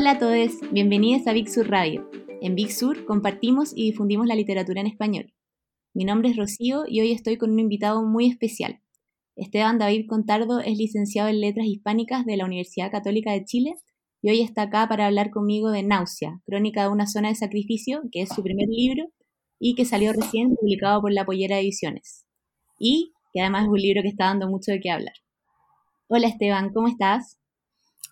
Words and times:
Hola 0.00 0.12
a 0.12 0.18
todos, 0.18 0.52
bienvenidos 0.72 1.26
a 1.26 1.34
Big 1.34 1.50
Sur 1.50 1.68
Radio. 1.68 2.08
En 2.40 2.54
Big 2.54 2.72
Sur 2.72 3.04
compartimos 3.04 3.74
y 3.76 3.90
difundimos 3.90 4.26
la 4.26 4.34
literatura 4.34 4.80
en 4.80 4.86
español. 4.86 5.34
Mi 5.92 6.06
nombre 6.06 6.30
es 6.30 6.38
Rocío 6.38 6.84
y 6.88 7.02
hoy 7.02 7.12
estoy 7.12 7.36
con 7.36 7.50
un 7.50 7.60
invitado 7.60 8.02
muy 8.02 8.26
especial. 8.26 8.80
Esteban 9.36 9.76
David 9.76 10.06
Contardo 10.08 10.60
es 10.60 10.78
licenciado 10.78 11.28
en 11.28 11.42
Letras 11.42 11.66
Hispánicas 11.66 12.24
de 12.24 12.38
la 12.38 12.46
Universidad 12.46 12.90
Católica 12.90 13.32
de 13.32 13.44
Chile 13.44 13.74
y 14.22 14.30
hoy 14.30 14.40
está 14.40 14.62
acá 14.62 14.88
para 14.88 15.04
hablar 15.04 15.28
conmigo 15.28 15.70
de 15.70 15.82
Náusea, 15.82 16.40
Crónica 16.46 16.84
de 16.84 16.88
una 16.88 17.06
zona 17.06 17.28
de 17.28 17.34
sacrificio, 17.34 18.00
que 18.10 18.22
es 18.22 18.30
su 18.30 18.42
primer 18.42 18.68
libro 18.70 19.04
y 19.58 19.74
que 19.74 19.84
salió 19.84 20.14
recién 20.14 20.56
publicado 20.56 21.02
por 21.02 21.12
la 21.12 21.26
Pollera 21.26 21.60
Ediciones. 21.60 22.24
Y 22.78 23.12
que 23.34 23.42
además 23.42 23.64
es 23.64 23.68
un 23.68 23.76
libro 23.76 24.00
que 24.00 24.08
está 24.08 24.24
dando 24.28 24.48
mucho 24.48 24.72
de 24.72 24.80
qué 24.80 24.90
hablar. 24.90 25.16
Hola 26.08 26.28
Esteban, 26.28 26.72
¿cómo 26.72 26.88
estás? 26.88 27.38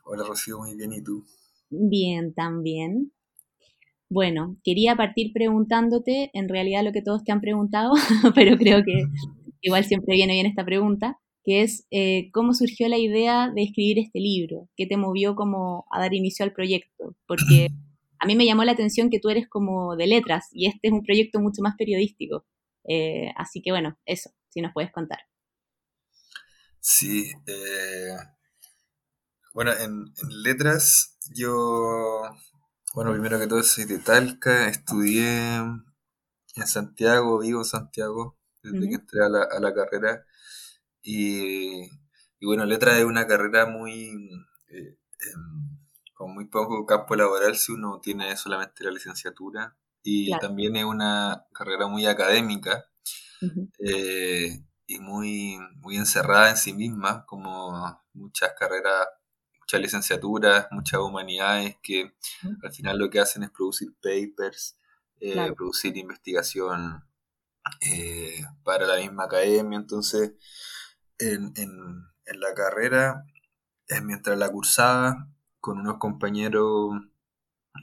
Hola 0.05 0.25
Rocío, 0.25 0.59
muy 0.59 0.77
bien, 0.77 0.93
¿y 0.93 1.03
tú? 1.03 1.25
Bien, 1.71 2.35
también. 2.35 3.13
Bueno, 4.11 4.57
quería 4.65 4.97
partir 4.97 5.33
preguntándote, 5.33 6.31
en 6.33 6.49
realidad 6.49 6.83
lo 6.83 6.93
que 6.93 7.03
todos 7.03 7.25
te 7.25 7.33
han 7.33 7.41
preguntado, 7.41 7.93
pero 8.35 8.57
creo 8.57 8.83
que 8.83 9.05
igual 9.61 9.85
siempre 9.85 10.15
viene 10.15 10.33
bien 10.33 10.47
esta 10.47 10.65
pregunta, 10.65 11.19
que 11.45 11.63
es 11.63 11.87
eh, 11.91 12.31
cómo 12.33 12.55
surgió 12.55 12.89
la 12.89 12.99
idea 12.99 13.51
de 13.55 13.63
escribir 13.63 13.99
este 13.99 14.21
libro, 14.21 14.69
qué 14.77 14.87
te 14.87 14.97
movió 14.97 15.35
como 15.35 15.85
a 15.91 16.01
dar 16.01 16.15
inicio 16.15 16.45
al 16.45 16.53
proyecto, 16.53 17.17
porque 17.27 17.69
a 18.19 18.27
mí 18.27 18.35
me 18.35 18.47
llamó 18.47 18.65
la 18.65 18.73
atención 18.73 19.11
que 19.11 19.21
tú 19.21 19.29
eres 19.29 19.47
como 19.49 19.95
de 19.97 20.07
letras 20.07 20.49
y 20.53 20.67
este 20.67 20.89
es 20.89 20.93
un 20.93 21.03
proyecto 21.03 21.41
mucho 21.41 21.63
más 21.63 21.75
periodístico. 21.77 22.45
Eh, 22.89 23.31
así 23.37 23.61
que 23.61 23.71
bueno, 23.71 23.99
eso, 24.07 24.31
si 24.49 24.61
nos 24.61 24.73
puedes 24.73 24.91
contar. 24.91 25.19
Sí, 26.81 27.31
eh, 27.47 28.17
bueno, 29.59 29.73
en, 29.73 30.15
letras 30.29 31.19
yo, 31.35 32.23
bueno, 32.95 33.11
primero 33.11 33.41
que 33.41 33.49
todo 33.49 33.61
soy 33.65 33.87
de 33.87 33.99
Talca, 33.99 34.69
estudié 34.69 35.57
en 35.57 36.67
Santiago, 36.67 37.41
vivo 37.41 37.63
en 37.63 37.65
Santiago 37.65 38.39
desde 38.63 38.89
que 38.89 38.95
entré 38.95 39.25
a 39.25 39.29
la, 39.29 39.75
carrera. 39.75 40.25
Y, 41.03 41.91
bueno, 42.41 42.67
letras 42.67 42.99
es 42.99 43.05
una 43.05 43.27
carrera 43.27 43.67
muy, 43.67 44.31
eh, 44.69 44.97
em, 45.27 45.79
con 46.15 46.35
muy 46.35 46.45
poco 46.45 46.87
campo 46.87 47.17
laboral 47.17 47.57
si 47.57 47.73
uno 47.73 47.99
tiene 48.01 48.37
solamente 48.37 48.85
la 48.85 48.93
licenciatura. 48.93 49.77
Y 50.05 50.31
también 50.39 50.77
es 50.77 50.85
una 50.85 51.47
carrera 51.53 51.89
muy 51.89 52.07
académica 52.07 52.85
eh, 53.81 54.65
y 54.87 55.01
muy, 55.01 55.59
muy 55.79 55.97
encerrada 55.97 56.49
en 56.49 56.57
sí 56.57 56.73
misma, 56.75 57.27
como 57.27 58.05
muchas 58.13 58.53
carreras 58.57 59.09
muchas 59.69 59.83
licenciaturas, 59.83 60.67
muchas 60.71 60.99
humanidades 60.99 61.77
que 61.83 62.15
al 62.63 62.73
final 62.73 62.99
lo 62.99 63.11
que 63.11 63.21
hacen 63.21 63.43
es 63.43 63.51
producir 63.51 63.93
papers, 64.01 64.79
eh, 65.21 65.53
producir 65.55 65.95
investigación 65.99 67.05
eh, 67.83 68.47
para 68.65 68.87
la 68.87 68.97
misma 68.97 69.25
academia. 69.25 69.79
Entonces, 69.79 70.33
en, 71.19 71.53
la 72.25 72.55
carrera, 72.55 73.27
eh, 73.89 74.01
mientras 74.01 74.39
la 74.39 74.51
cursaba, 74.51 75.29
con 75.61 75.81
unos 75.81 75.99
compañeros 75.99 76.93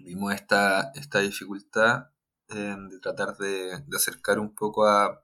vimos 0.03 0.33
esta, 0.33 0.91
esta 0.95 1.19
dificultad 1.19 2.08
de 2.47 3.00
tratar 3.00 3.38
de, 3.38 3.83
de 3.86 3.97
acercar 3.97 4.39
un 4.39 4.56
poco 4.56 4.88
a 4.88 5.22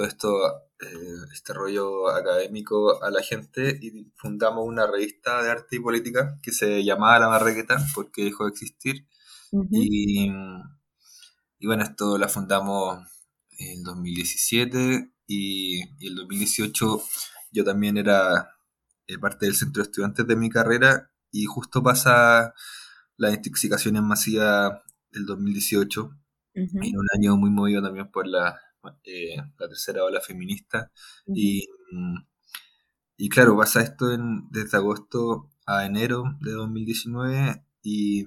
todo 0.00 0.08
esto 0.08 0.62
eh, 0.80 1.26
este 1.34 1.52
rollo 1.52 2.08
académico 2.08 3.02
a 3.02 3.10
la 3.10 3.22
gente 3.22 3.78
y 3.82 4.10
fundamos 4.16 4.66
una 4.66 4.86
revista 4.86 5.42
de 5.42 5.50
arte 5.50 5.76
y 5.76 5.80
política 5.80 6.38
que 6.42 6.52
se 6.52 6.82
llamaba 6.82 7.18
La 7.18 7.28
Marrequeta 7.28 7.76
porque 7.94 8.24
dejó 8.24 8.44
de 8.44 8.50
existir. 8.50 9.06
y, 9.52 10.30
bueno, 11.66 11.82
esto 11.82 12.16
la 12.16 12.28
fundamos 12.28 13.06
en 13.58 13.82
2017 13.82 15.12
y, 15.26 15.82
y 15.98 16.06
el 16.06 16.14
2018 16.14 17.02
yo 17.52 17.64
también 17.64 17.98
era 17.98 18.56
eh, 19.06 19.18
parte 19.18 19.44
del 19.44 19.54
centro 19.54 19.82
de 19.82 19.88
estudiantes 19.90 20.26
de 20.26 20.36
mi 20.36 20.48
carrera 20.48 21.10
y 21.30 21.44
justo 21.44 21.82
pasa 21.82 22.54
la 23.18 23.32
intoxicación 23.32 23.96
en 23.96 24.04
masiva 24.04 24.82
del 25.10 25.26
2018 25.26 26.10
en 26.54 26.98
un 26.98 27.06
año 27.14 27.36
muy 27.36 27.50
movido 27.50 27.82
también 27.82 28.10
por 28.10 28.26
la 28.26 28.58
eh, 29.04 29.36
la 29.36 29.68
tercera 29.68 30.04
ola 30.04 30.20
feminista. 30.20 30.90
y, 31.26 31.66
y, 33.16 33.28
claro, 33.28 33.56
pasa 33.56 33.82
esto 33.82 34.12
en, 34.12 34.48
desde 34.50 34.78
agosto 34.78 35.50
a 35.66 35.84
enero 35.84 36.24
de 36.40 36.52
2019 36.52 37.64
y 37.82 38.24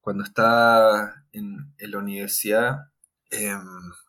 cuando 0.00 0.24
estaba 0.24 1.24
en, 1.32 1.74
la 1.78 1.98
universidad, 1.98 2.92
em, 3.30 3.60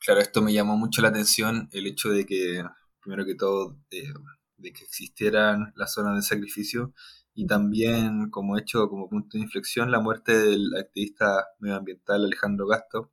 claro, 0.05 0.21
esto 0.21 0.41
me 0.41 0.53
llamó 0.53 0.77
mucho 0.77 1.01
la 1.01 1.09
atención, 1.09 1.69
el 1.71 1.87
hecho 1.87 2.09
de 2.09 2.25
que, 2.25 2.63
primero 3.01 3.25
que 3.25 3.35
todo, 3.35 3.77
de 3.89 4.73
que 4.73 4.83
existieran 4.83 5.73
las 5.75 5.93
zonas 5.93 6.15
de 6.15 6.21
sacrificio 6.21 6.93
y 7.33 7.45
también 7.45 8.29
como 8.31 8.57
hecho, 8.57 8.89
como 8.89 9.09
punto 9.09 9.37
de 9.37 9.43
inflexión, 9.43 9.91
la 9.91 9.99
muerte 9.99 10.37
del 10.37 10.75
activista 10.75 11.45
medioambiental 11.59 12.25
Alejandro 12.25 12.67
Gasto, 12.67 13.11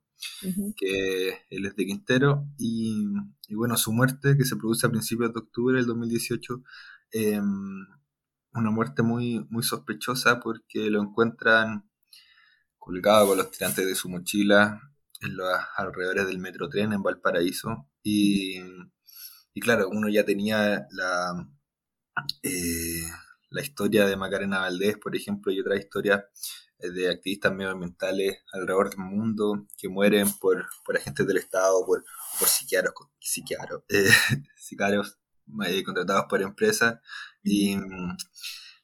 que 0.77 1.29
él 1.49 1.65
es 1.65 1.75
de 1.75 1.85
Quintero, 1.85 2.45
y, 2.57 3.05
bueno, 3.51 3.77
su 3.77 3.91
muerte, 3.93 4.37
que 4.37 4.45
se 4.45 4.55
produce 4.55 4.87
a 4.87 4.89
principios 4.89 5.33
de 5.33 5.39
octubre 5.39 5.77
del 5.77 5.85
2018, 5.87 6.63
em, 7.11 7.87
una 8.53 8.71
muerte 8.71 9.03
muy, 9.03 9.45
muy 9.49 9.63
sospechosa 9.63 10.39
porque 10.39 10.89
lo 10.89 11.01
encuentran 11.01 11.89
colgado 12.77 13.27
con 13.27 13.37
los 13.37 13.51
tirantes 13.51 13.85
de 13.85 13.95
su 13.95 14.09
mochila 14.09 14.79
en 15.21 15.37
los 15.37 15.49
alrededores 15.77 16.27
del 16.27 16.39
metro 16.39 16.69
tren 16.69 16.93
en 16.93 17.03
Valparaíso, 17.03 17.87
y, 18.03 18.59
y 19.53 19.61
claro, 19.61 19.89
uno 19.89 20.09
ya 20.09 20.25
tenía 20.25 20.87
la... 20.91 21.47
Eh, 22.43 23.03
la 23.55 23.61
historia 23.61 24.05
de 24.05 24.17
Macarena 24.17 24.59
Valdés, 24.59 24.97
por 24.97 25.15
ejemplo, 25.15 25.51
y 25.51 25.59
otra 25.61 25.77
historia 25.77 26.15
eh, 26.17 26.64
de 26.79 27.09
activistas 27.09 27.53
medioambientales 27.53 28.37
alrededor 28.51 28.89
del 28.89 28.99
mundo 28.99 29.67
que 29.77 29.89
mueren 29.89 30.27
por, 30.39 30.65
por 30.85 30.97
agentes 30.97 31.25
del 31.25 31.37
Estado, 31.37 31.85
por, 31.85 32.03
por 32.39 32.47
eh, 33.89 34.09
sicarios 34.57 35.17
eh, 35.67 35.83
contratados 35.83 36.25
por 36.29 36.41
empresas. 36.41 36.99
Y, 37.43 37.77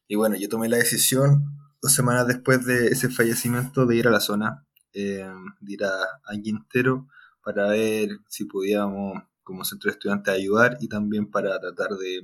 y, 0.07 0.15
bueno, 0.15 0.35
yo 0.35 0.47
tomé 0.49 0.69
la 0.69 0.77
decisión 0.77 1.43
dos 1.81 1.93
semanas 1.93 2.27
después 2.27 2.65
de 2.65 2.87
ese 2.87 3.09
fallecimiento 3.09 3.85
de 3.85 3.95
ir 3.97 4.07
a 4.07 4.11
la 4.11 4.19
zona, 4.19 4.65
de 4.93 5.25
ir 5.67 5.83
a, 5.83 5.93
a 6.25 6.41
Quintero 6.41 7.07
para 7.43 7.69
ver 7.69 8.19
si 8.27 8.45
podíamos 8.45 9.23
como 9.43 9.65
centro 9.65 9.89
de 9.89 9.93
estudiantes 9.93 10.33
ayudar 10.33 10.77
y 10.79 10.87
también 10.87 11.31
para 11.31 11.59
tratar 11.59 11.89
de, 11.97 12.21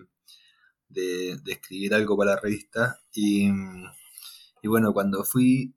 de, 0.90 1.38
de 1.44 1.52
escribir 1.52 1.96
algo 1.96 2.16
para 2.16 2.36
la 2.36 2.42
revista. 2.42 3.00
Y, 3.12 3.50
y 4.62 4.68
bueno, 4.68 4.94
cuando 4.94 5.24
fui, 5.24 5.76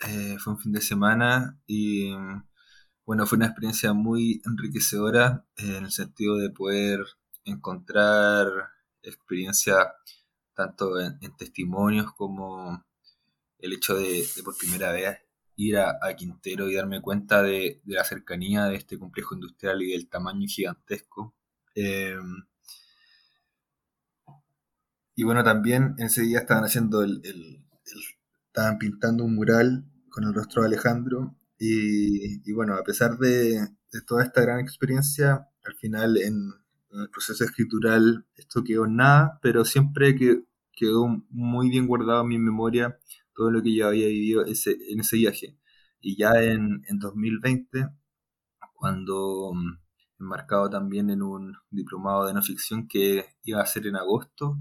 eh, 0.00 0.36
fue 0.38 0.54
un 0.54 0.58
fin 0.58 0.72
de 0.72 0.80
semana 0.80 1.58
y 1.66 2.12
bueno, 3.04 3.26
fue 3.26 3.36
una 3.36 3.46
experiencia 3.46 3.92
muy 3.92 4.40
enriquecedora 4.46 5.44
en 5.56 5.84
el 5.84 5.90
sentido 5.90 6.36
de 6.36 6.50
poder 6.50 7.00
encontrar 7.44 8.48
experiencia 9.02 9.94
tanto 10.54 11.00
en, 11.00 11.18
testimonios 11.36 12.12
como 12.14 12.84
el 13.58 13.72
hecho 13.72 13.96
de, 13.96 14.24
por 14.44 14.56
primera 14.56 14.92
vez 14.92 15.18
ir 15.56 15.78
a, 15.78 15.98
Quintero 16.16 16.68
y 16.68 16.74
darme 16.74 17.02
cuenta 17.02 17.42
de, 17.42 17.80
la 17.84 18.04
cercanía 18.04 18.66
de 18.66 18.76
este 18.76 18.98
complejo 18.98 19.34
industrial 19.34 19.82
y 19.82 19.92
del 19.92 20.08
tamaño 20.08 20.46
gigantesco. 20.48 21.34
Eh, 21.74 22.16
y 25.14 25.22
bueno, 25.22 25.44
también 25.44 25.94
en 25.98 26.06
ese 26.06 26.22
día 26.22 26.38
estaban 26.38 26.64
haciendo 26.64 27.02
el, 27.02 27.62
estaban 28.50 28.78
pintando 28.78 29.24
un 29.24 29.36
mural 29.36 29.84
con 30.10 30.24
el 30.24 30.34
rostro 30.34 30.62
de 30.62 30.68
Alejandro 30.68 31.36
y, 31.56 32.52
bueno, 32.52 32.74
a 32.74 32.82
pesar 32.82 33.16
de, 33.18 33.60
toda 34.06 34.24
esta 34.24 34.40
gran 34.40 34.60
experiencia, 34.60 35.48
al 35.64 35.74
final 35.76 36.16
en, 36.16 36.52
el 36.92 37.08
proceso 37.10 37.44
escritural 37.44 38.26
esto 38.36 38.64
quedó 38.64 38.88
nada, 38.88 39.38
pero 39.42 39.64
siempre 39.64 40.16
que, 40.16 40.42
quedó 40.72 41.06
muy 41.30 41.68
bien 41.68 41.86
guardado 41.86 42.22
en 42.22 42.28
mi 42.28 42.38
memoria 42.38 42.98
todo 43.34 43.50
lo 43.50 43.62
que 43.62 43.74
yo 43.74 43.86
había 43.86 44.06
vivido 44.06 44.44
ese, 44.46 44.76
en 44.88 45.00
ese 45.00 45.16
viaje. 45.16 45.56
Y 46.00 46.16
ya 46.16 46.42
en, 46.42 46.82
en 46.88 46.98
2020, 46.98 47.86
cuando 48.74 49.52
mm, 49.54 49.78
enmarcado 50.20 50.70
también 50.70 51.10
en 51.10 51.22
un 51.22 51.56
diplomado 51.70 52.26
de 52.26 52.34
no 52.34 52.42
ficción 52.42 52.88
que 52.88 53.26
iba 53.44 53.60
a 53.60 53.66
ser 53.66 53.86
en 53.86 53.96
agosto, 53.96 54.58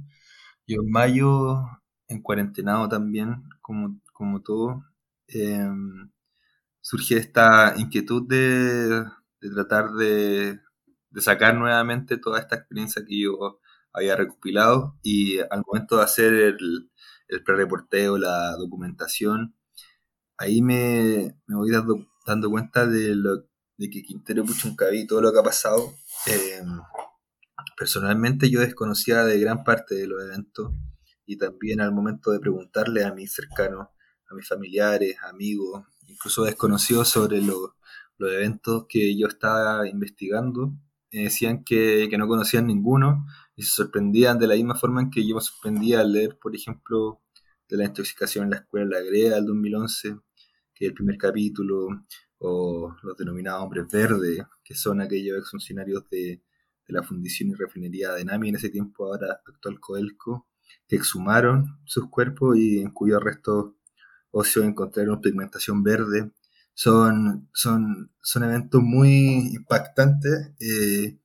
yo 0.68 0.81
en 0.81 0.92
mayo 0.92 1.63
en 2.09 2.21
cuarentenado 2.21 2.89
también, 2.89 3.44
como, 3.61 4.01
como 4.13 4.41
todo, 4.41 4.83
eh, 5.27 5.69
surge 6.81 7.17
esta 7.17 7.75
inquietud 7.77 8.27
de, 8.27 9.06
tratar 9.53 9.91
de, 9.91 10.59
sacar 11.17 11.56
nuevamente 11.56 12.17
toda 12.17 12.39
esta 12.39 12.56
experiencia 12.56 13.03
que 13.07 13.21
yo 13.21 13.59
había 13.94 14.15
recopilado 14.15 14.97
y 15.03 15.39
al 15.39 15.63
momento 15.65 15.97
de 15.97 16.03
hacer 16.03 16.33
el, 16.33 16.91
el 17.27 17.44
pre-reporteo, 17.44 18.17
la 18.17 18.56
documentación, 18.57 19.56
ahí 20.38 20.61
me, 20.61 21.35
voy 21.47 21.71
dando, 21.71 22.50
cuenta 22.50 22.88
de, 22.88 23.15
lo, 23.15 23.45
de 23.77 23.89
que 23.89 24.01
Quintero 24.01 24.45
Puchuncaví, 24.45 25.06
todo 25.06 25.21
lo 25.21 25.31
que 25.31 25.39
ha 25.39 25.44
pasado, 25.44 25.94
eh, 26.27 26.61
personalmente 27.77 28.50
yo 28.50 28.61
desconocía 28.61 29.23
de 29.25 29.39
gran 29.39 29.63
parte 29.63 29.95
de 29.95 30.07
los 30.07 30.23
eventos 30.23 30.71
y 31.30 31.38
también 31.38 31.80
al 31.80 31.92
momento 31.92 32.31
de 32.31 32.40
preguntarle 32.40 33.04
a 33.06 33.14
mis 33.14 33.31
cercanos, 33.31 33.88
a 34.31 34.34
mis 34.34 34.48
familiares, 34.48 35.16
amigos, 35.22 35.86
incluso 36.08 36.44
desconocidos 36.44 37.08
sobre 37.08 37.40
los 37.40 37.72
eventos 38.20 38.88
que 38.90 39.16
yo 39.16 39.28
estaba 39.28 39.88
investigando, 39.88 40.74
me 41.12 41.26
decían 41.26 41.64
que, 41.64 42.08
que, 42.10 42.18
no 42.18 42.28
conocían 42.28 42.66
ninguno 42.66 43.28
y 43.56 43.62
se 43.62 43.70
sorprendían 43.70 44.40
de 44.40 44.48
la 44.48 44.56
misma 44.56 44.74
forma 44.74 45.02
en 45.02 45.12
que 45.12 45.28
yo 45.28 45.36
me 45.36 45.42
sorprendía 45.42 46.00
al 46.00 46.14
leer, 46.14 46.40
por 46.40 46.56
ejemplo, 46.56 47.22
de 47.68 47.78
la 47.78 47.86
intoxicación 47.86 48.46
en 48.46 48.50
la 48.50 48.58
escuela 48.58 48.98
La 48.98 49.06
Greda 49.06 49.36
del 49.36 49.46
2011, 49.46 50.18
que 50.74 50.86
es 50.86 50.90
el 50.90 50.96
primer 50.96 51.20
capítulo, 51.20 51.90
o 52.40 52.96
los 53.04 53.18
denominados 53.18 53.62
hombres 53.62 53.86
verdes, 53.88 54.42
que 54.64 54.74
son 54.74 55.00
aquellos 55.00 55.38
exfuncionarios 55.38 56.10
de, 56.10 56.42
de 56.88 56.94
la 56.94 57.04
fundición 57.04 57.50
y 57.52 57.54
refinería 57.54 58.14
de 58.14 58.26
Nami 58.26 58.50
en 58.50 58.56
ese 58.56 58.70
tiempo, 58.70 59.06
ahora 59.06 59.42
actual 59.46 59.80
Coelco, 59.80 60.48
que 60.88 60.95
exhumaron 60.95 61.80
sus 61.86 62.10
cuerpos 62.10 62.57
y 62.57 62.80
en 62.80 62.92
cuyos 62.92 63.24
restos 63.24 63.74
óseos 64.31 64.66
encontraron 64.66 65.21
pigmentación 65.21 65.83
verde. 65.83 66.31
Son, 66.74 67.50
son, 67.54 68.12
son 68.21 68.44
eventos 68.44 68.81
muy 68.81 69.54
impactantes, 69.54 70.54
eh, 70.60 71.19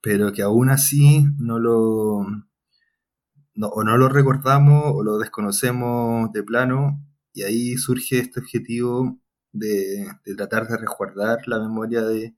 pero 0.00 0.32
que 0.32 0.42
aún 0.42 0.68
así 0.70 1.24
no 1.38 1.58
lo, 1.58 2.26
no, 3.54 3.68
o 3.68 3.84
no 3.84 3.96
lo 3.96 4.08
recordamos 4.08 4.82
o 4.86 5.02
lo 5.02 5.18
desconocemos 5.18 6.30
de 6.32 6.42
plano, 6.42 7.02
y 7.32 7.42
ahí 7.42 7.76
surge 7.76 8.18
este 8.18 8.40
objetivo 8.40 9.18
de, 9.52 10.06
de 10.24 10.34
tratar 10.34 10.68
de 10.68 10.76
resguardar 10.76 11.38
la 11.46 11.58
memoria 11.58 12.02
de, 12.02 12.36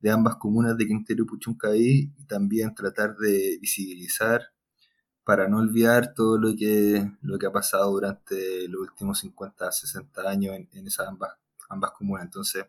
de 0.00 0.10
ambas 0.10 0.36
comunas 0.36 0.76
de 0.76 0.86
Quintero 0.86 1.24
y 1.24 1.26
Puchuncaví 1.26 2.14
y 2.16 2.24
también 2.26 2.74
tratar 2.74 3.16
de 3.16 3.58
visibilizar 3.60 4.42
para 5.28 5.46
no 5.46 5.58
olvidar 5.58 6.14
todo 6.14 6.38
lo 6.38 6.56
que, 6.56 7.06
lo 7.20 7.38
que 7.38 7.44
ha 7.44 7.52
pasado 7.52 7.92
durante 7.92 8.66
los 8.66 8.80
últimos 8.80 9.18
50, 9.18 9.70
60 9.70 10.22
años 10.22 10.56
en, 10.56 10.86
esas 10.86 11.06
ambas, 11.06 11.34
ambas 11.68 11.90
comunas. 11.90 12.24
Entonces, 12.24 12.64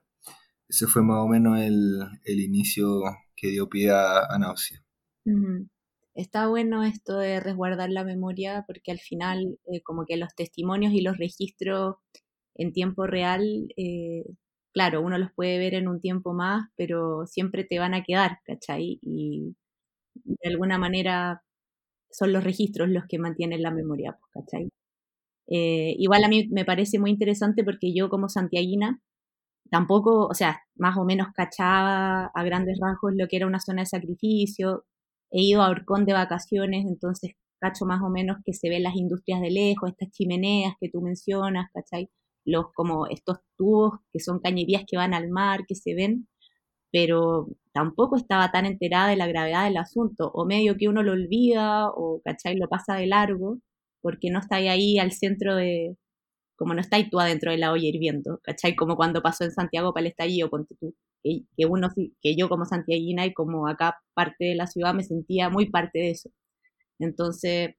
ese 0.67 0.85
fue 0.85 1.01
más 1.01 1.19
o 1.19 1.27
menos 1.29 1.57
el, 1.57 2.09
inicio 2.25 3.01
que 3.33 3.47
dio 3.47 3.69
pie 3.69 3.91
a, 3.91 4.25
a 4.29 4.37
Náusea. 4.37 4.83
Está 6.13 6.47
bueno 6.49 6.83
esto 6.83 7.17
de 7.17 7.39
resguardar 7.39 7.91
la 7.91 8.03
memoria 8.03 8.65
porque 8.67 8.91
al 8.91 8.99
final 8.99 9.57
eh, 9.71 9.81
como 9.81 10.05
que 10.05 10.17
los 10.17 10.35
testimonios 10.35 10.91
y 10.91 10.99
los 10.99 11.17
registros 11.17 11.95
en 12.55 12.73
tiempo 12.73 13.07
real 13.07 13.69
eh, 13.77 14.25
claro, 14.73 15.01
uno 15.01 15.17
los 15.17 15.31
puede 15.31 15.59
ver 15.59 15.75
en 15.75 15.87
un 15.87 16.01
tiempo 16.01 16.33
más, 16.33 16.67
pero 16.75 17.25
siempre 17.25 17.63
te 17.63 17.79
van 17.79 17.93
a 17.93 18.03
quedar, 18.03 18.39
¿cachai? 18.43 18.99
Y 19.01 19.55
de 20.13 20.49
alguna 20.49 20.77
manera 20.77 21.41
son 22.11 22.33
los 22.33 22.43
registros 22.43 22.89
los 22.89 23.05
que 23.07 23.19
mantienen 23.19 23.61
la 23.63 23.71
memoria, 23.71 24.17
pues, 24.19 24.45
¿cachai? 24.45 24.69
Eh, 25.47 25.95
igual 25.97 26.23
a 26.23 26.29
mí 26.29 26.47
me 26.51 26.65
parece 26.65 26.99
muy 26.99 27.11
interesante 27.11 27.63
porque 27.63 27.93
yo 27.93 28.09
como 28.09 28.29
santiaguina 28.29 29.01
tampoco, 29.71 30.27
o 30.27 30.33
sea, 30.33 30.61
más 30.75 30.97
o 30.97 31.05
menos 31.05 31.29
cachaba 31.35 32.27
a 32.33 32.43
grandes 32.43 32.79
rasgos 32.81 33.13
lo 33.15 33.27
que 33.27 33.37
era 33.37 33.47
una 33.47 33.59
zona 33.59 33.83
de 33.83 33.87
sacrificio, 33.87 34.85
he 35.31 35.43
ido 35.43 35.61
a 35.63 35.69
Orcón 35.69 36.05
de 36.05 36.13
vacaciones, 36.13 36.85
entonces 36.87 37.33
cacho 37.59 37.85
más 37.85 38.01
o 38.03 38.09
menos 38.09 38.37
que 38.45 38.53
se 38.53 38.69
ven 38.69 38.83
las 38.83 38.95
industrias 38.95 39.41
de 39.41 39.51
lejos, 39.51 39.91
estas 39.91 40.11
chimeneas 40.11 40.75
que 40.79 40.89
tú 40.89 41.01
mencionas, 41.01 41.69
¿cachai? 41.73 42.09
los 42.45 42.71
como 42.73 43.07
estos 43.07 43.39
tubos 43.57 43.99
que 44.11 44.19
son 44.19 44.39
cañerías 44.39 44.83
que 44.87 44.97
van 44.97 45.13
al 45.13 45.29
mar, 45.29 45.65
que 45.67 45.75
se 45.75 45.93
ven, 45.95 46.27
pero 46.91 47.47
tampoco 47.73 48.17
estaba 48.17 48.51
tan 48.51 48.65
enterada 48.65 49.09
de 49.09 49.15
la 49.17 49.27
gravedad 49.27 49.65
del 49.65 49.77
asunto, 49.77 50.31
o 50.33 50.45
medio 50.45 50.77
que 50.77 50.87
uno 50.87 51.03
lo 51.03 51.13
olvida, 51.13 51.89
o 51.89 52.21
¿cachai? 52.23 52.55
lo 52.57 52.67
pasa 52.69 52.95
de 52.95 53.07
largo, 53.07 53.59
porque 54.01 54.29
no 54.31 54.39
está 54.39 54.57
ahí 54.57 54.97
al 54.99 55.11
centro 55.11 55.55
de, 55.55 55.97
como 56.59 56.73
no 56.73 56.81
estáis 56.81 57.09
tú 57.09 57.19
adentro 57.19 57.51
de 57.51 57.57
la 57.57 57.71
olla 57.71 57.87
hirviendo, 57.87 58.39
¿cachai? 58.43 58.75
Como 58.75 58.97
cuando 58.97 59.21
pasó 59.21 59.45
en 59.45 59.51
Santiago 59.51 59.93
para 59.93 60.01
el 60.01 60.11
estallido, 60.11 60.49
ponte 60.49 60.75
tú, 60.79 60.93
que, 61.23 61.43
que, 61.57 61.65
uno, 61.65 61.89
que 62.21 62.35
yo 62.35 62.49
como 62.49 62.65
santiaguina 62.65 63.25
y 63.25 63.33
como 63.33 63.67
acá 63.67 63.97
parte 64.13 64.45
de 64.45 64.55
la 64.55 64.67
ciudad 64.67 64.93
me 64.93 65.03
sentía 65.03 65.49
muy 65.49 65.69
parte 65.69 65.99
de 65.99 66.11
eso. 66.11 66.29
Entonces, 66.99 67.75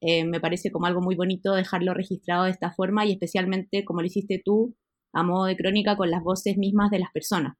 eh, 0.00 0.24
me 0.24 0.40
parece 0.40 0.70
como 0.72 0.86
algo 0.86 1.00
muy 1.00 1.14
bonito 1.16 1.54
dejarlo 1.54 1.94
registrado 1.94 2.44
de 2.44 2.50
esta 2.50 2.72
forma 2.72 3.06
y 3.06 3.12
especialmente 3.12 3.84
como 3.84 4.00
lo 4.00 4.06
hiciste 4.06 4.42
tú, 4.44 4.76
a 5.12 5.22
modo 5.22 5.46
de 5.46 5.56
crónica 5.56 5.96
con 5.96 6.10
las 6.10 6.22
voces 6.22 6.56
mismas 6.58 6.90
de 6.90 6.98
las 6.98 7.12
personas. 7.12 7.56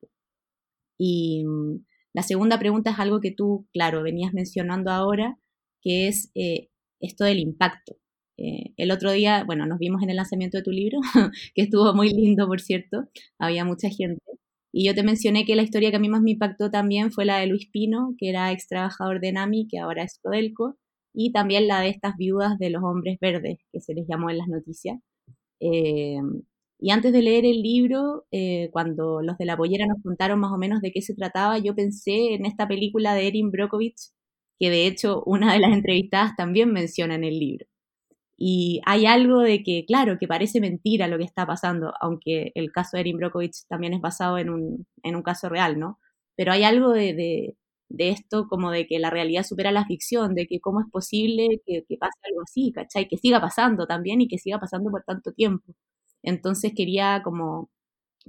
Y 0.99 1.45
mm, 1.45 1.85
la 2.15 2.23
segunda 2.23 2.59
pregunta 2.59 2.91
es 2.91 2.99
algo 2.99 3.21
que 3.21 3.33
tú, 3.33 3.67
claro, 3.73 4.03
venías 4.03 4.33
mencionando 4.33 4.91
ahora, 4.91 5.39
que 5.83 6.09
es 6.09 6.31
eh, 6.35 6.69
esto 7.01 7.25
del 7.25 7.41
impacto. 7.41 7.97
Eh, 8.39 8.73
el 8.77 8.91
otro 8.91 9.13
día, 9.13 9.45
bueno, 9.45 9.67
nos 9.67 9.79
vimos 9.79 10.03
en 10.03 10.11
el 10.11 10.17
lanzamiento 10.17 10.59
de 10.59 10.65
tu 10.65 10.71
libro, 10.71 10.99
que 11.55 11.63
estuvo 11.63 11.95
muy 11.95 12.11
lindo, 12.11 12.47
por 12.47 12.61
cierto, 12.61 13.09
había 13.39 13.65
mucha 13.65 13.89
gente. 13.91 14.23
Y 14.73 14.87
yo 14.87 14.95
te 14.95 15.05
mencioné 15.05 15.45
que 15.45 15.55
la 15.57 15.63
historia 15.63 15.91
que 15.91 15.97
a 15.97 16.01
mí 16.01 16.09
más 16.09 16.23
me 16.23 16.33
impactó 16.33 16.71
también 16.71 17.13
fue 17.13 17.25
la 17.25 17.39
de 17.39 17.47
Luis 17.47 17.69
Pino, 17.71 18.15
que 18.19 18.29
era 18.31 18.51
ex 18.53 18.67
trabajador 18.69 19.21
de 19.21 19.33
NAMI, 19.33 19.69
que 19.69 19.79
ahora 19.79 20.03
es 20.03 20.19
Codelco, 20.21 20.77
y 21.15 21.33
también 21.33 21.69
la 21.69 21.81
de 21.81 21.91
estas 21.91 22.17
viudas 22.17 22.59
de 22.59 22.71
los 22.71 22.83
hombres 22.83 23.19
verdes, 23.21 23.59
que 23.73 23.81
se 23.81 23.95
les 23.95 24.07
llamó 24.09 24.31
en 24.31 24.39
las 24.39 24.49
noticias. 24.49 24.99
Eh, 25.61 26.19
y 26.79 26.91
antes 26.91 27.13
de 27.13 27.23
leer 27.23 27.45
el 27.47 27.63
libro, 27.63 28.27
eh, 28.31 28.69
cuando 28.73 29.23
los 29.23 29.39
de 29.39 29.47
la 29.47 29.57
pollera 29.57 29.87
nos 29.87 30.03
contaron 30.03 30.41
más 30.41 30.53
o 30.53 30.59
menos 30.59 30.81
de 30.81 30.93
qué 30.93 31.03
se 31.03 31.15
trataba, 31.15 31.59
yo 31.59 31.75
pensé 31.75 32.35
en 32.35 32.47
esta 32.47 32.69
película 32.69 33.15
de 33.15 33.29
Erin 33.29 33.51
Brockovich, 33.51 34.11
que 34.59 34.71
de 34.71 34.87
hecho 34.87 35.23
una 35.27 35.53
de 35.53 35.61
las 35.61 35.73
entrevistadas 35.73 36.37
también 36.37 36.73
menciona 36.73 37.15
en 37.17 37.25
el 37.25 37.39
libro. 37.39 37.67
Y 38.37 38.81
hay 38.87 39.07
algo 39.07 39.41
de 39.41 39.63
que, 39.63 39.85
claro, 39.87 40.19
que 40.19 40.27
parece 40.29 40.61
mentira 40.61 41.09
lo 41.09 41.19
que 41.19 41.25
está 41.25 41.47
pasando, 41.47 41.93
aunque 42.01 42.53
el 42.55 42.73
caso 42.73 42.97
de 42.97 43.03
Erin 43.03 43.19
Brockovich 43.19 43.67
también 43.69 43.95
es 43.95 44.01
basado 44.01 44.39
en 44.39 44.51
un, 44.51 44.87
en 45.03 45.17
un 45.17 45.23
caso 45.23 45.49
real, 45.49 45.79
¿no? 45.79 45.99
Pero 46.37 46.53
hay 46.53 46.65
algo 46.65 46.91
de, 46.91 47.57
de 47.89 48.11
esto 48.11 48.47
como 48.49 48.71
de 48.71 48.87
que 48.87 48.99
la 48.99 49.11
realidad 49.11 49.45
supera 49.45 49.73
la 49.73 49.87
ficción, 49.87 50.35
de 50.35 50.47
que 50.47 50.61
cómo 50.61 50.81
es 50.81 50.87
posible 50.91 51.61
que, 51.67 51.85
pase 51.99 52.19
algo 52.29 52.43
así, 52.43 52.73
¿cachai? 52.73 53.09
Que 53.09 53.19
siga 53.19 53.41
pasando 53.41 53.87
también 53.87 54.21
y 54.21 54.29
que 54.29 54.39
siga 54.39 54.59
pasando 54.61 54.91
por 54.91 55.05
tanto 55.05 55.33
tiempo. 55.33 55.75
Entonces 56.25 56.73
quería 56.75 57.23
como 57.23 57.71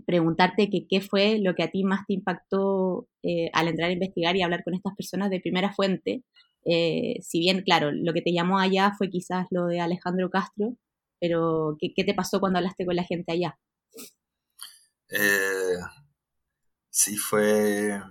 preguntarte 0.06 0.70
que 0.70 0.88
qué 0.88 1.02
fue 1.02 1.40
lo 1.40 1.56
que 1.56 1.64
a 1.64 1.72
ti 1.72 1.84
más 1.84 2.06
te 2.06 2.14
impactó 2.14 3.08
eh, 3.24 3.50
al 3.54 3.70
entrar 3.70 3.90
a 3.90 3.94
investigar 3.94 4.36
y 4.36 4.44
hablar 4.44 4.64
con 4.64 4.76
estas 4.76 4.96
personas 4.96 5.30
de 5.30 5.40
primera 5.40 5.74
fuente. 5.74 6.24
Eh, 6.66 7.18
si 7.22 7.40
bien, 7.40 7.62
claro, 7.62 7.92
lo 7.92 8.14
que 8.14 8.22
te 8.22 8.34
llamó 8.34 8.60
allá 8.60 8.94
fue 8.98 9.10
quizás 9.10 9.48
lo 9.52 9.68
de 9.68 9.80
Alejandro 9.80 10.30
Castro, 10.30 10.76
pero 11.20 11.78
¿qué, 11.80 12.04
te 12.04 12.14
pasó 12.14 12.40
cuando 12.40 12.60
hablaste 12.60 12.86
con 12.86 12.96
la 12.96 13.04
gente 13.04 13.32
allá? 13.32 13.58
Eh, 15.10 15.78
sí, 16.90 17.16
fue 17.16 18.02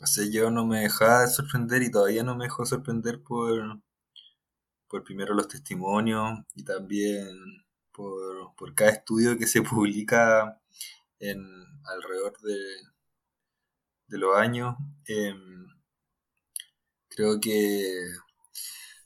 o 0.00 0.06
sea, 0.06 0.24
yo 0.30 0.50
no 0.50 0.64
me 0.64 0.80
dejaba 0.80 1.22
de 1.22 1.28
sorprender 1.28 1.82
y 1.82 1.90
todavía 1.90 2.22
no 2.22 2.36
me 2.36 2.44
dejo 2.44 2.64
sorprender 2.64 3.20
por, 3.20 3.80
por 4.88 5.02
primero 5.02 5.34
los 5.34 5.48
testimonios 5.48 6.38
y 6.54 6.62
también 6.64 7.34
por, 7.98 8.74
cada 8.74 8.90
estudio 8.90 9.36
que 9.36 9.46
se 9.46 9.62
publica 9.62 10.60
en 11.18 11.38
alrededor 11.84 12.32
de, 12.40 14.18
los 14.18 14.36
años. 14.36 14.76
Em, 15.06 15.66
creo 17.08 17.40
que, 17.40 17.82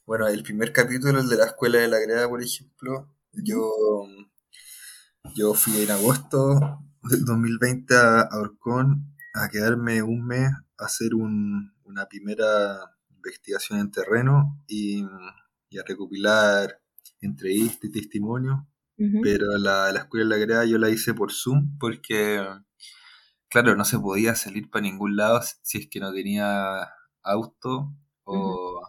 bueno, 0.06 0.28
el 0.28 0.42
primer 0.42 0.72
capítulo, 0.72 1.20
el 1.20 1.28
de 1.28 1.36
la 1.36 1.46
Escuela 1.46 1.78
de 1.78 1.88
la 1.88 1.98
Greda, 1.98 2.28
por 2.28 2.42
ejemplo, 2.42 3.08
yo, 3.32 3.72
yo 5.34 5.54
fui 5.54 5.82
en 5.82 5.90
agosto 5.90 6.80
del 7.02 7.24
2020 7.24 7.94
a 7.96 8.28
Orcón 8.32 9.16
a 9.34 9.48
quedarme 9.48 10.02
un 10.02 10.26
mes 10.26 10.52
hacer 10.78 11.14
una 11.14 12.06
primera 12.08 12.96
investigación 13.16 13.78
en 13.78 13.90
terreno 13.90 14.62
y, 14.66 15.02
a 15.04 15.82
recopilar 15.86 16.80
entrevistas 17.20 17.84
y 17.84 17.92
testimonios. 17.92 18.60
Pero 18.96 19.58
la, 19.58 19.90
la 19.90 20.00
escuela 20.00 20.24
de 20.24 20.30
la 20.40 20.46
grada 20.46 20.64
yo 20.64 20.78
la 20.78 20.88
hice 20.88 21.12
por 21.12 21.32
Zoom 21.32 21.76
porque, 21.78 22.40
claro, 23.48 23.74
no 23.74 23.84
se 23.84 23.98
podía 23.98 24.34
salir 24.36 24.70
para 24.70 24.82
ningún 24.82 25.16
lado 25.16 25.40
si 25.62 25.78
es 25.78 25.88
que 25.88 25.98
no 25.98 26.12
tenía 26.12 26.88
auto 27.22 27.92
o 28.24 28.80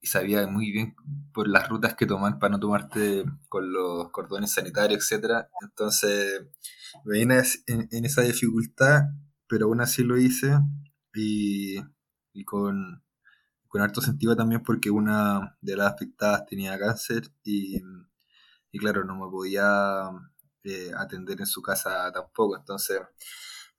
y 0.00 0.06
sabía 0.06 0.46
muy 0.46 0.70
bien 0.70 0.94
por 1.34 1.48
las 1.48 1.68
rutas 1.68 1.94
que 1.94 2.06
tomar 2.06 2.38
para 2.38 2.52
no 2.52 2.60
tomarte 2.60 3.24
con 3.48 3.72
los 3.72 4.10
cordones 4.10 4.52
sanitarios, 4.52 5.02
etcétera. 5.02 5.48
Entonces 5.60 6.46
me 7.04 7.18
vine 7.18 7.42
en 7.66 8.04
esa 8.04 8.22
dificultad 8.22 9.04
pero 9.48 9.66
aún 9.66 9.80
así 9.80 10.02
lo 10.02 10.18
hice 10.18 10.58
y, 11.14 11.76
con 12.44 13.02
con 13.68 13.82
harto 13.82 14.00
sentido 14.00 14.36
también 14.36 14.62
porque 14.62 14.90
una 14.90 15.56
de 15.60 15.76
las 15.76 15.92
afectadas 15.92 16.46
tenía 16.46 16.78
cáncer 16.78 17.30
y, 17.44 17.80
y 18.76 18.78
claro, 18.78 19.04
no 19.04 19.14
me 19.14 19.30
podía 19.30 20.10
eh, 20.62 20.90
atender 20.96 21.40
en 21.40 21.46
su 21.46 21.62
casa 21.62 22.12
tampoco. 22.12 22.58
Entonces, 22.58 23.00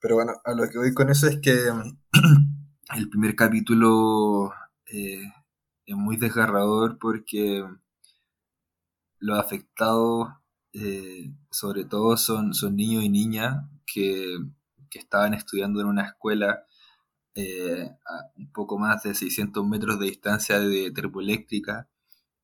pero 0.00 0.16
bueno, 0.16 0.32
a 0.44 0.52
lo 0.54 0.68
que 0.68 0.78
voy 0.78 0.92
con 0.92 1.08
eso 1.08 1.28
es 1.28 1.38
que 1.40 1.52
el 2.96 3.08
primer 3.08 3.36
capítulo 3.36 4.52
eh, 4.86 5.22
es 5.86 5.96
muy 5.96 6.16
desgarrador 6.16 6.98
porque 6.98 7.64
los 9.20 9.38
afectados, 9.38 10.30
eh, 10.72 11.30
sobre 11.50 11.84
todo, 11.84 12.16
son, 12.16 12.54
son 12.54 12.74
niños 12.74 13.04
y 13.04 13.08
niñas 13.08 13.64
que, 13.86 14.36
que 14.90 14.98
estaban 14.98 15.32
estudiando 15.32 15.80
en 15.80 15.86
una 15.86 16.06
escuela 16.06 16.64
a 17.36 18.32
un 18.36 18.50
poco 18.50 18.80
más 18.80 19.04
de 19.04 19.14
600 19.14 19.64
metros 19.64 20.00
de 20.00 20.06
distancia 20.06 20.58
de 20.58 20.90
termoeléctrica. 20.90 21.88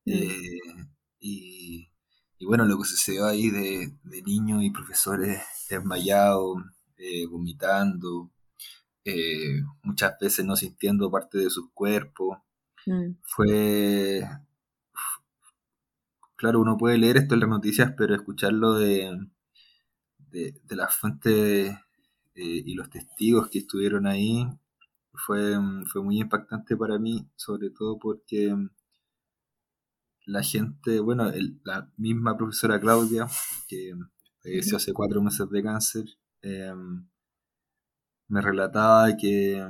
Mm. 0.05 0.11
Eh, 0.13 1.89
y, 2.37 2.45
bueno, 2.45 2.65
lo 2.65 2.77
que 2.77 2.85
sucedió 2.85 3.25
ahí 3.25 3.49
de, 3.49 3.93
niños 4.25 4.63
y 4.63 4.69
profesores 4.69 5.41
desmayados, 5.69 6.57
eh, 6.97 7.25
vomitando, 7.27 8.31
muchas 9.83 10.15
veces 10.19 10.45
no 10.45 10.55
sintiendo 10.55 11.11
parte 11.11 11.37
de 11.37 11.49
sus 11.49 11.69
cuerpos, 11.73 12.39
mm. 12.85 13.11
fue... 13.23 14.27
Claro, 16.37 16.59
uno 16.59 16.77
puede 16.77 16.97
leer 16.97 17.17
esto 17.17 17.33
en 17.33 17.39
las 17.39 17.49
noticias, 17.49 17.93
pero 17.97 18.13
escucharlo 18.13 18.73
de, 18.73 19.17
de, 20.17 20.59
de 20.63 20.75
las 20.75 20.93
fuentes 20.95 21.73
y 22.35 22.73
los 22.73 22.89
testigos 22.89 23.49
que 23.49 23.59
estuvieron 23.59 24.05
ahí 24.05 24.45
fue, 25.17 25.55
fue 25.85 26.03
muy 26.03 26.19
impactante 26.19 26.75
para 26.75 26.99
mí, 26.99 27.27
sobre 27.35 27.69
todo 27.69 27.97
porque 27.97 28.55
la 30.25 30.43
gente, 30.43 30.99
bueno, 30.99 31.31
la 31.63 31.91
misma 31.97 32.37
profesora 32.37 32.79
Claudia, 32.79 33.27
que 33.67 33.93
falleció 34.41 34.77
hace 34.77 34.93
cuatro 34.93 35.21
meses 35.21 35.49
de 35.49 35.63
cáncer, 35.63 36.05
em, 36.41 37.07
me 38.27 38.41
relataba 38.41 39.15
que, 39.17 39.63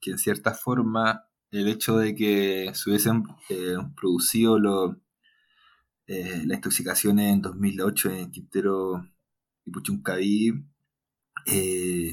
que 0.00 0.10
en 0.12 0.18
cierta 0.18 0.54
forma 0.54 1.28
el 1.50 1.68
hecho 1.68 1.98
de 1.98 2.14
que 2.14 2.70
se 2.74 2.90
hubiesen 2.90 3.24
eh, 3.48 3.76
producido 3.96 4.58
lo, 4.58 5.00
eh, 6.06 6.42
las 6.46 6.56
intoxicaciones 6.56 7.32
en 7.32 7.42
2008 7.42 8.10
en 8.10 8.30
Quintero 8.30 9.06
y 9.64 9.70
Puchuncaví, 9.70 10.66
eh, 11.46 12.12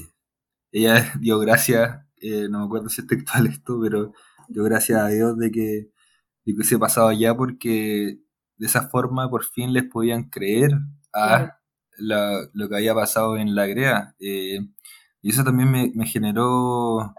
ella 0.72 1.12
dio 1.20 1.38
gracias 1.38 2.02
eh, 2.22 2.48
no 2.48 2.60
me 2.60 2.64
acuerdo 2.66 2.88
si 2.88 3.00
es 3.00 3.06
textual 3.08 3.48
esto, 3.48 3.80
pero 3.82 4.12
yo 4.48 4.62
gracias 4.64 5.00
a 5.02 5.08
Dios 5.08 5.36
de 5.38 5.50
que, 5.50 5.91
de 6.44 6.54
que 6.54 6.64
se 6.64 6.78
pasado 6.78 7.08
allá 7.08 7.36
porque 7.36 8.18
de 8.56 8.66
esa 8.66 8.88
forma 8.88 9.28
por 9.28 9.44
fin 9.44 9.72
les 9.72 9.84
podían 9.84 10.30
creer 10.30 10.72
a 11.14 11.58
lo 11.98 12.68
que 12.68 12.76
había 12.76 12.94
pasado 12.94 13.36
en 13.36 13.54
la 13.54 13.66
GREA. 13.66 14.14
Eh, 14.18 14.60
y 15.20 15.30
eso 15.30 15.44
también 15.44 15.70
me, 15.70 16.06
generó, 16.06 17.14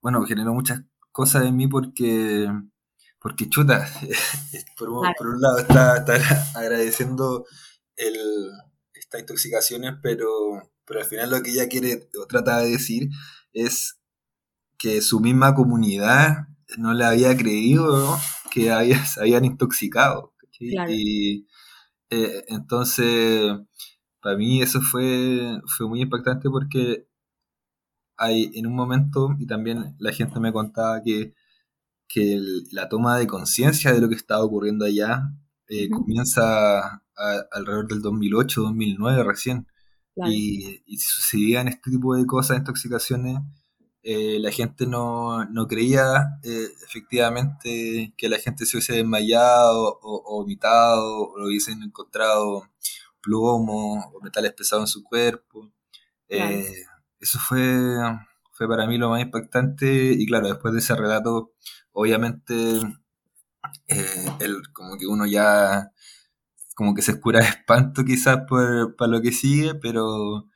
bueno, 0.00 0.24
generó 0.24 0.54
muchas 0.54 0.82
cosas 1.10 1.44
en 1.44 1.56
mí 1.56 1.66
porque, 1.66 2.48
porque 3.20 3.48
chuta, 3.48 3.88
por, 4.78 4.90
un 4.90 5.40
lado 5.40 5.58
está, 5.58 6.04
agradeciendo 6.54 7.46
el, 7.96 8.50
estas 8.94 9.20
intoxicaciones, 9.22 9.94
pero, 10.02 10.28
pero 10.84 11.00
al 11.00 11.06
final 11.06 11.30
lo 11.30 11.42
que 11.42 11.50
ella 11.50 11.68
quiere 11.68 12.08
o 12.20 12.26
trata 12.26 12.58
de 12.58 12.70
decir 12.70 13.08
es 13.52 13.98
que 14.78 15.00
su 15.00 15.20
misma 15.20 15.54
comunidad 15.54 16.48
no 16.78 16.94
le 16.94 17.04
había 17.04 17.36
creído 17.36 18.18
que 18.50 18.70
había, 18.70 19.04
se 19.04 19.20
habían 19.20 19.44
intoxicado. 19.44 20.32
Y 20.60 21.46
eh, 22.10 22.44
entonces, 22.48 23.52
para 24.20 24.36
mí 24.36 24.62
eso 24.62 24.80
fue, 24.80 25.60
fue 25.66 25.88
muy 25.88 26.02
impactante 26.02 26.48
porque 26.48 27.06
hay 28.16 28.50
en 28.54 28.66
un 28.66 28.74
momento, 28.74 29.34
y 29.38 29.46
también 29.46 29.96
la 29.98 30.12
gente 30.12 30.40
me 30.40 30.52
contaba 30.52 31.02
que, 31.02 31.34
que 32.08 32.40
la 32.72 32.88
toma 32.88 33.18
de 33.18 33.26
conciencia 33.26 33.92
de 33.92 34.00
lo 34.00 34.08
que 34.08 34.14
estaba 34.14 34.44
ocurriendo 34.44 34.84
allá 34.84 35.32
eh, 35.68 35.88
comienza 35.90 37.02
alrededor 37.52 37.88
del 37.88 38.02
2008, 38.02 38.62
2009 38.62 39.24
recién. 39.24 39.66
Y, 40.26 40.82
si 40.86 40.98
sucedían 40.98 41.68
este 41.68 41.90
tipo 41.90 42.14
de 42.14 42.26
cosas, 42.26 42.58
intoxicaciones, 42.58 43.38
eh, 44.06 44.38
la 44.38 44.50
gente 44.50 44.86
no, 44.86 45.48
creía 45.66 46.38
eh, 46.42 46.68
efectivamente 46.84 48.12
que 48.18 48.28
la 48.28 48.38
gente 48.38 48.66
se 48.66 48.76
hubiese 48.76 48.92
desmayado 48.96 49.98
o, 50.02 50.40
vomitado 50.40 51.22
o 51.22 51.46
hubiesen 51.46 51.82
encontrado 51.82 52.68
plomo 53.22 54.04
o 54.12 54.20
metales 54.20 54.52
pesados 54.52 54.82
en 54.84 54.88
su 54.88 55.04
cuerpo. 55.04 55.72
Eh, 56.28 56.84
eso 57.18 57.38
fue, 57.38 57.96
fue 58.52 58.68
para 58.68 58.86
mí 58.86 58.98
lo 58.98 59.08
más 59.08 59.22
impactante 59.22 60.12
y 60.12 60.26
claro, 60.26 60.48
después 60.48 60.74
de 60.74 60.80
ese 60.80 60.94
relato, 60.94 61.54
obviamente, 61.92 62.54
el, 63.88 64.62
como 64.74 64.98
que 64.98 65.06
uno 65.06 65.24
ya 65.24 65.92
como 66.74 66.94
que 66.94 67.00
se 67.00 67.12
escura 67.12 67.40
de 67.40 67.46
espanto 67.46 68.04
quizás 68.04 68.40
por, 68.48 68.96
para 68.96 69.10
lo 69.12 69.22
que 69.22 69.32
sigue, 69.32 69.74
pero, 69.76 70.46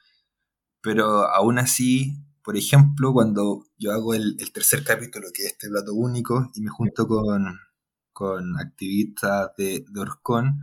pero 0.82 1.26
aún 1.28 1.58
así, 1.58 2.18
por 2.48 2.56
ejemplo, 2.56 3.12
cuando 3.12 3.66
yo 3.76 3.92
hago 3.92 4.14
el, 4.14 4.38
tercer 4.54 4.82
capítulo, 4.82 5.28
que 5.34 5.42
es 5.42 5.48
este 5.52 5.68
plato 5.68 5.92
único, 5.92 6.50
y 6.54 6.62
me 6.62 6.70
junto 6.70 7.06
con, 7.06 7.60
con 8.10 8.58
activistas 8.58 9.50
de, 9.58 9.84
de 9.86 10.00
Orcón, 10.00 10.58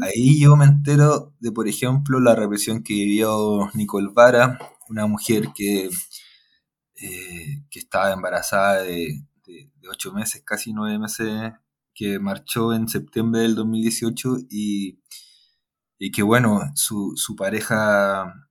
ahí 0.00 0.40
yo 0.40 0.56
me 0.56 0.64
entero 0.64 1.34
de, 1.38 1.52
por 1.52 1.68
ejemplo, 1.68 2.18
la 2.18 2.34
represión 2.34 2.82
que 2.82 2.94
vivió 2.94 3.68
Nicole 3.74 4.08
Vara, 4.10 4.58
una 4.88 5.06
mujer 5.06 5.50
que, 5.54 5.90
eh, 6.96 7.62
que 7.70 7.78
estaba 7.78 8.10
embarazada 8.10 8.84
de, 8.84 9.26
de, 9.44 9.70
de 9.82 9.88
ocho 9.90 10.14
meses, 10.14 10.42
casi 10.46 10.72
nueve 10.72 10.98
meses 10.98 11.52
que 11.94 12.18
marchó 12.18 12.72
en 12.72 12.88
septiembre 12.88 13.42
del 13.42 13.54
2018 13.54 14.38
y, 14.48 15.02
y 15.98 16.10
que 16.10 16.22
bueno, 16.22 16.62
su, 16.74 17.12
su 17.16 17.36
pareja 17.36 18.47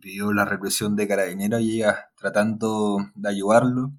vivió 0.00 0.32
la 0.32 0.44
represión 0.44 0.96
de 0.96 1.08
carabineros 1.08 1.60
y 1.60 1.76
ella 1.76 2.10
tratando 2.16 2.98
de 3.14 3.28
ayudarlo. 3.28 3.92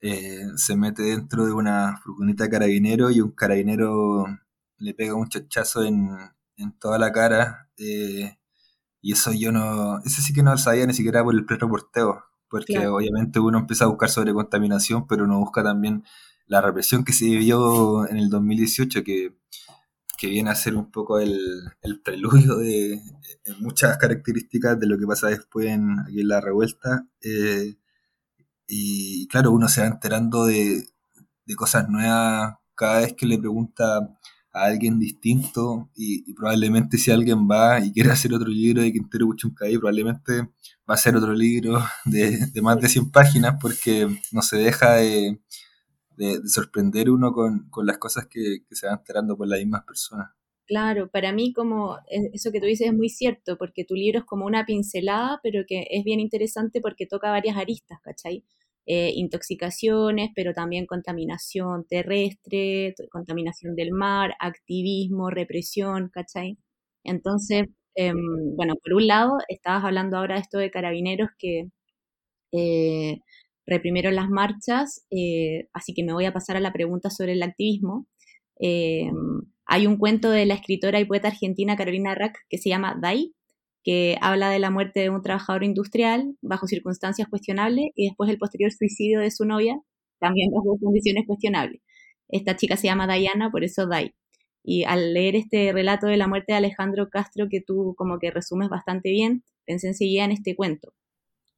Eh, 0.00 0.46
se 0.56 0.76
mete 0.76 1.02
dentro 1.02 1.46
de 1.46 1.52
una 1.52 1.98
furgoneta 2.02 2.44
de 2.44 2.50
carabinero 2.50 3.10
y 3.10 3.20
un 3.20 3.32
carabinero 3.32 4.26
le 4.78 4.94
pega 4.94 5.14
un 5.14 5.28
chachazo 5.28 5.84
en, 5.84 6.10
en 6.56 6.72
toda 6.78 6.98
la 6.98 7.12
cara. 7.12 7.68
Eh, 7.78 8.36
y 9.00 9.12
eso 9.12 9.32
yo 9.32 9.52
no, 9.52 10.00
ese 10.00 10.22
sí 10.22 10.32
que 10.32 10.42
no 10.42 10.52
lo 10.52 10.58
sabía 10.58 10.86
ni 10.86 10.94
siquiera 10.94 11.22
por 11.22 11.34
el 11.34 11.44
pre-reporteo, 11.46 12.24
porque 12.48 12.86
obviamente 12.88 13.38
uno 13.38 13.58
empieza 13.58 13.84
a 13.84 13.88
buscar 13.88 14.10
sobre 14.10 14.34
contaminación, 14.34 15.06
pero 15.06 15.24
uno 15.24 15.38
busca 15.38 15.62
también 15.62 16.04
la 16.46 16.60
represión 16.60 17.04
que 17.04 17.12
se 17.12 17.26
vivió 17.26 18.08
en 18.08 18.16
el 18.16 18.30
2018, 18.30 19.04
que, 19.04 19.36
viene 20.22 20.50
a 20.50 20.54
ser 20.54 20.74
un 20.76 20.90
poco 20.90 21.20
el, 21.20 21.70
preludio 22.04 22.56
de, 22.56 23.00
muchas 23.58 23.96
características 23.98 24.78
de 24.80 24.86
lo 24.86 24.98
que 24.98 25.06
pasa 25.06 25.28
después 25.28 25.66
en, 25.66 25.98
aquí 26.00 26.20
en 26.20 26.28
la 26.28 26.40
revuelta. 26.40 27.06
Eh, 27.22 27.76
y 28.66 29.28
claro, 29.28 29.52
uno 29.52 29.68
se 29.68 29.82
va 29.82 29.88
enterando 29.88 30.46
de, 30.46 30.84
cosas 31.56 31.88
nuevas 31.88 32.54
cada 32.74 33.00
vez 33.00 33.14
que 33.14 33.26
le 33.26 33.38
pregunta 33.38 33.98
a 34.52 34.64
alguien 34.64 34.98
distinto 34.98 35.90
y, 35.94 36.34
probablemente 36.34 36.98
si 36.98 37.10
alguien 37.10 37.48
va 37.48 37.80
y 37.80 37.92
quiere 37.92 38.10
hacer 38.10 38.34
otro 38.34 38.48
libro 38.48 38.82
de 38.82 38.92
Quintero 38.92 39.26
Buchuncay, 39.26 39.76
probablemente 39.78 40.48
va 40.88 40.94
a 40.94 40.96
ser 40.96 41.16
otro 41.16 41.34
libro 41.34 41.82
de, 42.04 42.46
de, 42.46 42.62
más 42.62 42.80
de 42.80 42.88
100 42.88 43.10
páginas 43.10 43.56
porque 43.60 44.08
no 44.32 44.42
se 44.42 44.56
deja 44.56 44.94
de, 44.94 45.40
de, 46.16 46.40
sorprender 46.46 47.10
uno 47.10 47.32
con, 47.32 47.68
las 47.84 47.98
cosas 47.98 48.26
que, 48.26 48.58
se 48.70 48.86
van 48.86 48.98
enterando 48.98 49.36
por 49.36 49.48
las 49.48 49.58
mismas 49.58 49.84
personas. 49.84 50.30
Claro, 50.66 51.08
para 51.10 51.32
mí 51.32 51.52
como 51.52 51.96
e, 52.10 52.30
eso 52.32 52.50
que 52.50 52.60
tú 52.60 52.66
dices 52.66 52.88
es 52.88 52.94
muy 52.94 53.08
cierto, 53.08 53.56
porque 53.56 53.84
tu 53.84 53.94
libro 53.94 54.20
es 54.20 54.24
como 54.24 54.46
una 54.46 54.66
pincelada, 54.66 55.38
pero 55.42 55.64
que 55.66 55.86
es 55.90 56.04
bien 56.04 56.20
interesante 56.20 56.80
porque 56.80 57.06
toca 57.06 57.30
varias 57.30 57.56
aristas, 57.56 58.00
¿cachai? 58.02 58.44
Eh, 58.88 59.12
intoxicaciones, 59.16 60.30
pero 60.34 60.54
también 60.54 60.86
contaminación 60.86 61.84
terrestre, 61.88 62.94
contaminación 63.10 63.74
del 63.74 63.90
mar, 63.92 64.34
activismo, 64.38 65.30
represión, 65.30 66.08
¿cachai? 66.08 66.58
Entonces, 67.04 67.66
em, 67.94 68.16
bueno, 68.56 68.74
por 68.82 68.94
un 68.94 69.06
lado, 69.08 69.38
estabas 69.48 69.84
hablando 69.84 70.16
ahora 70.16 70.36
de 70.36 70.42
esto 70.42 70.58
de 70.58 70.70
carabineros 70.70 71.30
que 71.38 71.68
eh, 72.52 73.20
reprimieron 73.66 74.14
las 74.14 74.28
marchas, 74.28 75.06
eh, 75.10 75.68
así 75.72 75.94
que 75.94 76.04
me 76.04 76.12
voy 76.12 76.24
a 76.24 76.32
pasar 76.32 76.56
a 76.56 76.60
la 76.60 76.72
pregunta 76.72 77.10
sobre 77.10 77.32
el 77.32 77.42
activismo. 77.42 78.06
Eh, 78.60 79.10
hay 79.66 79.86
un 79.86 79.96
cuento 79.98 80.30
de 80.30 80.46
la 80.46 80.54
escritora 80.54 81.00
y 81.00 81.04
poeta 81.04 81.28
argentina 81.28 81.76
Carolina 81.76 82.14
Rack 82.14 82.38
que 82.48 82.58
se 82.58 82.68
llama 82.68 82.96
Dai, 83.00 83.34
que 83.82 84.16
habla 84.20 84.50
de 84.50 84.58
la 84.58 84.70
muerte 84.70 85.00
de 85.00 85.10
un 85.10 85.22
trabajador 85.22 85.64
industrial 85.64 86.36
bajo 86.42 86.66
circunstancias 86.66 87.28
cuestionables 87.28 87.86
y 87.94 88.06
después 88.06 88.30
el 88.30 88.38
posterior 88.38 88.72
suicidio 88.72 89.20
de 89.20 89.30
su 89.30 89.44
novia, 89.44 89.80
también 90.20 90.50
bajo 90.50 90.78
condiciones 90.80 91.24
cuestionables. 91.26 91.80
Esta 92.28 92.56
chica 92.56 92.76
se 92.76 92.88
llama 92.88 93.06
Diana, 93.12 93.50
por 93.50 93.64
eso 93.64 93.86
Dai. 93.86 94.14
Y 94.64 94.84
al 94.84 95.14
leer 95.14 95.36
este 95.36 95.72
relato 95.72 96.06
de 96.08 96.16
la 96.16 96.26
muerte 96.28 96.52
de 96.52 96.58
Alejandro 96.58 97.08
Castro, 97.10 97.46
que 97.48 97.60
tú 97.60 97.94
como 97.96 98.18
que 98.18 98.30
resumes 98.32 98.68
bastante 98.68 99.10
bien, 99.10 99.44
pensé 99.64 99.88
enseguida 99.88 100.24
en 100.24 100.32
este 100.32 100.56
cuento. 100.56 100.92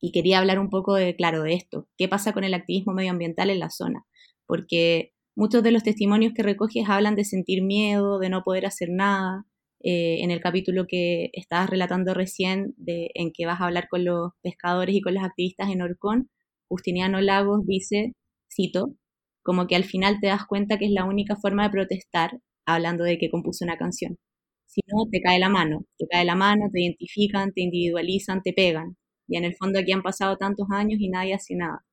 Y 0.00 0.12
quería 0.12 0.38
hablar 0.38 0.58
un 0.58 0.70
poco 0.70 0.94
de, 0.94 1.16
claro, 1.16 1.42
de 1.42 1.54
esto. 1.54 1.88
¿Qué 1.96 2.08
pasa 2.08 2.32
con 2.32 2.44
el 2.44 2.54
activismo 2.54 2.92
medioambiental 2.92 3.50
en 3.50 3.58
la 3.60 3.70
zona? 3.70 4.04
Porque 4.46 5.12
muchos 5.36 5.62
de 5.62 5.72
los 5.72 5.82
testimonios 5.82 6.32
que 6.34 6.42
recoges 6.42 6.88
hablan 6.88 7.16
de 7.16 7.24
sentir 7.24 7.62
miedo, 7.62 8.18
de 8.18 8.28
no 8.30 8.42
poder 8.44 8.66
hacer 8.66 8.88
nada. 8.90 9.44
Eh, 9.82 10.22
en 10.22 10.30
el 10.32 10.40
capítulo 10.40 10.86
que 10.88 11.30
estabas 11.32 11.70
relatando 11.70 12.12
recién, 12.14 12.74
en 12.86 13.32
que 13.32 13.46
vas 13.46 13.60
a 13.60 13.66
hablar 13.66 13.88
con 13.88 14.04
los 14.04 14.32
pescadores 14.42 14.94
y 14.96 15.00
con 15.00 15.14
los 15.14 15.24
activistas 15.24 15.70
en 15.70 15.82
Orcón, 15.82 16.30
Justiniano 16.68 17.20
Lagos 17.20 17.64
dice, 17.66 18.12
cito, 18.52 18.94
como 19.42 19.66
que 19.66 19.76
al 19.76 19.84
final 19.84 20.18
te 20.20 20.26
das 20.28 20.46
cuenta 20.46 20.78
que 20.78 20.86
es 20.86 20.90
la 20.92 21.04
única 21.04 21.36
forma 21.36 21.64
de 21.64 21.70
protestar 21.70 22.38
hablando 22.66 23.04
de 23.04 23.18
que 23.18 23.30
compuso 23.30 23.64
una 23.64 23.78
canción. 23.78 24.18
Si 24.66 24.82
no, 24.88 25.06
te 25.10 25.20
cae 25.22 25.38
la 25.38 25.48
mano, 25.48 25.84
te 25.98 26.06
cae 26.08 26.24
la 26.26 26.34
mano, 26.36 26.68
te 26.72 26.82
identifican, 26.82 27.52
te 27.52 27.62
individualizan, 27.62 28.42
te 28.42 28.52
pegan. 28.52 28.97
Y 29.28 29.36
en 29.36 29.44
el 29.44 29.54
fondo 29.54 29.78
aquí 29.78 29.92
han 29.92 30.02
pasado 30.02 30.36
tantos 30.36 30.68
años 30.70 30.98
y 31.00 31.08
nadie 31.08 31.34
hace 31.34 31.54
nada. 31.54 31.84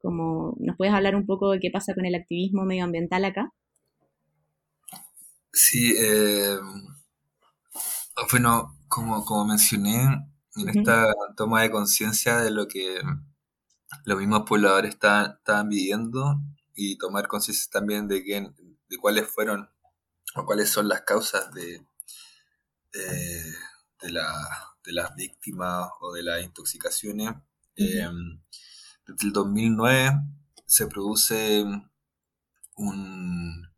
Como, 0.00 0.56
¿Nos 0.60 0.76
puedes 0.76 0.94
hablar 0.94 1.14
un 1.16 1.26
poco 1.26 1.50
de 1.50 1.60
qué 1.60 1.70
pasa 1.70 1.94
con 1.94 2.06
el 2.06 2.14
activismo 2.14 2.64
medioambiental 2.64 3.24
acá? 3.24 3.52
Sí, 5.52 5.94
eh, 5.98 6.56
bueno, 8.30 8.78
como, 8.88 9.24
como 9.24 9.44
mencioné, 9.46 10.04
en 10.56 10.68
esta 10.68 11.06
toma 11.36 11.62
de 11.62 11.70
conciencia 11.70 12.38
de 12.38 12.50
lo 12.50 12.68
que 12.68 13.00
los 14.04 14.18
mismos 14.18 14.42
pobladores 14.46 14.94
estaban, 14.94 15.32
estaban 15.38 15.68
viviendo 15.68 16.40
y 16.74 16.96
tomar 16.98 17.28
conciencia 17.28 17.70
también 17.72 18.08
de, 18.08 18.22
que, 18.24 18.40
de 18.40 18.98
cuáles 18.98 19.28
fueron 19.28 19.68
o 20.34 20.44
cuáles 20.44 20.70
son 20.70 20.88
las 20.88 21.02
causas 21.02 21.52
de, 21.52 21.84
de, 22.92 24.10
la, 24.10 24.32
de 24.84 24.92
las 24.92 25.14
víctimas 25.14 25.88
o 26.00 26.12
de 26.12 26.22
las 26.22 26.42
intoxicaciones. 26.42 27.30
Em, 27.76 28.42
desde 29.06 29.26
el 29.26 29.32
2009 29.32 30.12
se 30.66 30.86
produce 30.86 31.64
un, 32.76 33.68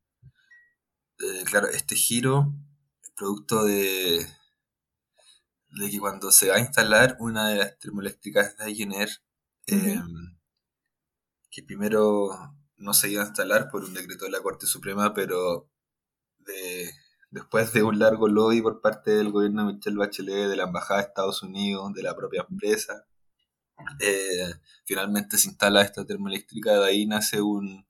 eh, 1.18 1.44
claro, 1.44 1.68
este 1.68 1.94
giro 1.96 2.52
producto 3.16 3.64
de, 3.64 4.26
de 5.70 5.90
que 5.90 5.98
cuando 5.98 6.30
se 6.30 6.48
va 6.48 6.56
a 6.56 6.60
instalar 6.60 7.16
una 7.20 7.48
de 7.48 7.56
las 7.56 7.78
termoeléctricas 7.78 8.56
de 8.56 8.64
Ayener, 8.64 9.08
em, 9.66 10.38
que 11.50 11.62
primero 11.62 12.30
no 12.76 12.94
se 12.94 13.10
iba 13.10 13.22
a 13.22 13.26
instalar 13.26 13.70
por 13.70 13.84
un 13.84 13.94
decreto 13.94 14.24
de 14.24 14.32
la 14.32 14.42
Corte 14.42 14.66
Suprema, 14.66 15.14
pero 15.14 15.70
después 17.32 17.72
de 17.72 17.82
un 17.82 17.98
largo 17.98 18.28
lobby 18.28 18.60
por 18.60 18.80
parte 18.80 19.10
del 19.10 19.32
gobierno 19.32 19.66
de 19.66 19.74
Michelle 19.74 19.96
Bachelet, 19.96 20.48
de 20.48 20.56
la 20.56 20.64
Embajada 20.64 21.00
de 21.00 21.08
Estados 21.08 21.42
Unidos, 21.42 21.92
de 21.94 22.02
la 22.02 22.14
propia 22.14 22.46
empresa, 22.48 23.06
eh, 24.00 24.52
finalmente 24.84 25.38
se 25.38 25.48
instala 25.48 25.82
esta 25.82 26.04
termoeléctrica, 26.04 26.74
de 26.78 26.84
ahí 26.86 27.06
nace 27.06 27.40
un, 27.40 27.86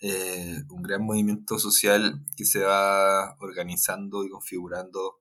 eh, 0.00 0.62
un 0.70 0.82
gran 0.82 1.04
movimiento 1.04 1.58
social 1.58 2.24
que 2.36 2.44
se 2.44 2.60
va 2.60 3.36
organizando 3.38 4.24
y 4.24 4.28
configurando 4.28 5.20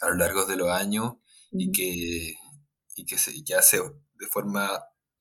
a 0.00 0.08
lo 0.08 0.16
largo 0.16 0.44
de 0.44 0.56
los 0.56 0.68
años 0.68 1.14
y 1.52 1.70
que, 1.70 2.34
y 2.96 3.06
que, 3.06 3.18
se, 3.18 3.32
que 3.44 3.54
hace 3.54 3.80
de 4.14 4.26
forma 4.26 4.68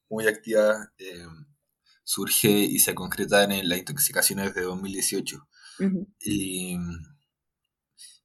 muy 0.09 0.27
activa 0.27 0.91
eh, 0.97 1.27
surge 2.03 2.49
y 2.49 2.79
se 2.79 2.95
concreta 2.95 3.43
en 3.43 3.69
las 3.69 3.77
intoxicaciones 3.77 4.55
de 4.55 4.63
2018. 4.63 5.47
Y, 6.19 6.77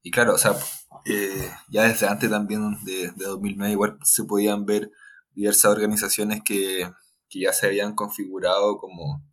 y, 0.03 0.11
claro, 0.11 0.35
o 0.35 0.39
sea, 0.39 0.57
eh, 1.05 1.51
ya 1.69 1.85
desde 1.85 2.09
antes 2.09 2.31
también 2.31 2.77
de, 2.85 3.13
de, 3.13 3.25
2009 3.25 3.73
igual 3.73 3.99
se 4.03 4.25
podían 4.25 4.65
ver 4.67 4.91
diversas 5.35 5.71
organizaciones 5.71 6.43
que, 6.45 6.91
que 7.29 7.41
ya 7.41 7.53
se 7.53 7.67
habían 7.67 7.95
configurado 7.95 8.79
como, 8.79 9.25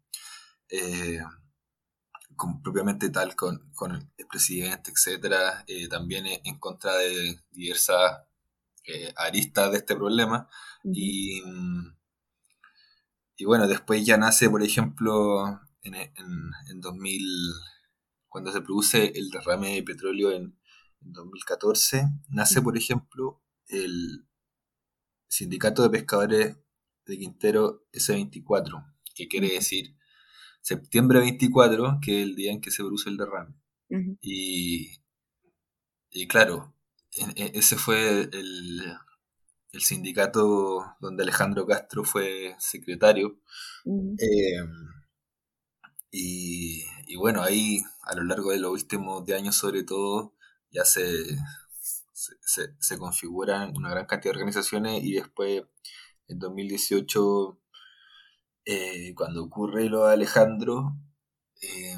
eh, 0.69 1.19
propiamente 2.63 3.09
tal 3.09 3.35
con, 3.35 3.71
con, 3.75 4.11
el 4.17 4.27
presidente, 4.27 4.91
etcétera, 4.91 5.63
eh, 5.67 5.87
también 5.87 6.25
en 6.27 6.59
contra 6.59 6.95
de 6.97 7.39
diversas 7.51 8.23
aristas 9.15 9.71
de 9.71 9.77
este 9.77 9.95
problema. 9.95 10.49
Y 10.83 11.41
y 13.35 13.45
bueno, 13.45 13.67
después 13.67 14.05
ya 14.05 14.17
nace, 14.17 14.49
por 14.49 14.63
ejemplo, 14.63 15.59
en, 15.81 15.95
en, 15.95 16.81
2000, 16.81 17.21
cuando 18.33 18.51
se 18.51 18.61
produce 18.61 19.11
el 19.13 19.29
derrame 19.29 19.75
de 19.75 19.83
petróleo 19.83 20.31
en, 20.31 20.57
2014, 21.05 22.05
nace, 22.29 22.61
por 22.61 22.77
ejemplo, 22.77 23.43
el 23.67 24.25
Sindicato 25.27 25.83
de 25.83 25.89
Pescadores 25.89 26.57
de 27.05 27.17
Quintero 27.19 27.85
S24, 27.91 28.95
que 29.13 29.27
quiere 29.27 29.49
decir 29.49 29.97
septiembre 30.61 31.19
24, 31.19 31.99
que 32.01 32.21
es 32.21 32.27
el 32.27 32.35
día 32.35 32.53
en 32.53 32.61
que 32.61 32.71
se 32.71 32.81
produce 32.83 33.09
el 33.09 33.17
derrame. 33.17 33.53
y, 34.21 34.93
y, 36.09 36.27
claro, 36.27 36.73
e, 37.35 37.51
ese 37.53 37.75
fue 37.75 38.29
el, 38.31 38.81
el 39.73 39.81
sindicato 39.81 40.95
donde 41.01 41.21
Alejandro 41.21 41.67
Castro 41.67 42.03
fue 42.03 42.55
secretario. 42.59 43.41
Eh, 43.85 44.63
y, 46.11 46.85
bueno, 47.17 47.43
ahí 47.43 47.83
a 48.03 48.15
lo 48.15 48.23
largo 48.23 48.51
de 48.51 48.59
los 48.59 48.71
últimos 48.71 49.29
años 49.29 49.55
sobre 49.55 49.83
todo 49.83 50.33
ya 50.71 50.85
se, 50.85 51.05
se, 52.13 52.97
configuran 52.97 53.75
una 53.75 53.89
gran 53.89 54.05
cantidad 54.05 54.33
de 54.33 54.39
organizaciones 54.39 55.03
y 55.03 55.13
después 55.13 55.63
en 56.27 56.39
2018 56.39 57.59
eh, 58.65 59.13
cuando 59.15 59.43
ocurre 59.43 59.89
lo 59.89 60.07
de 60.07 60.13
Alejandro 60.13 60.95
eh, 61.61 61.97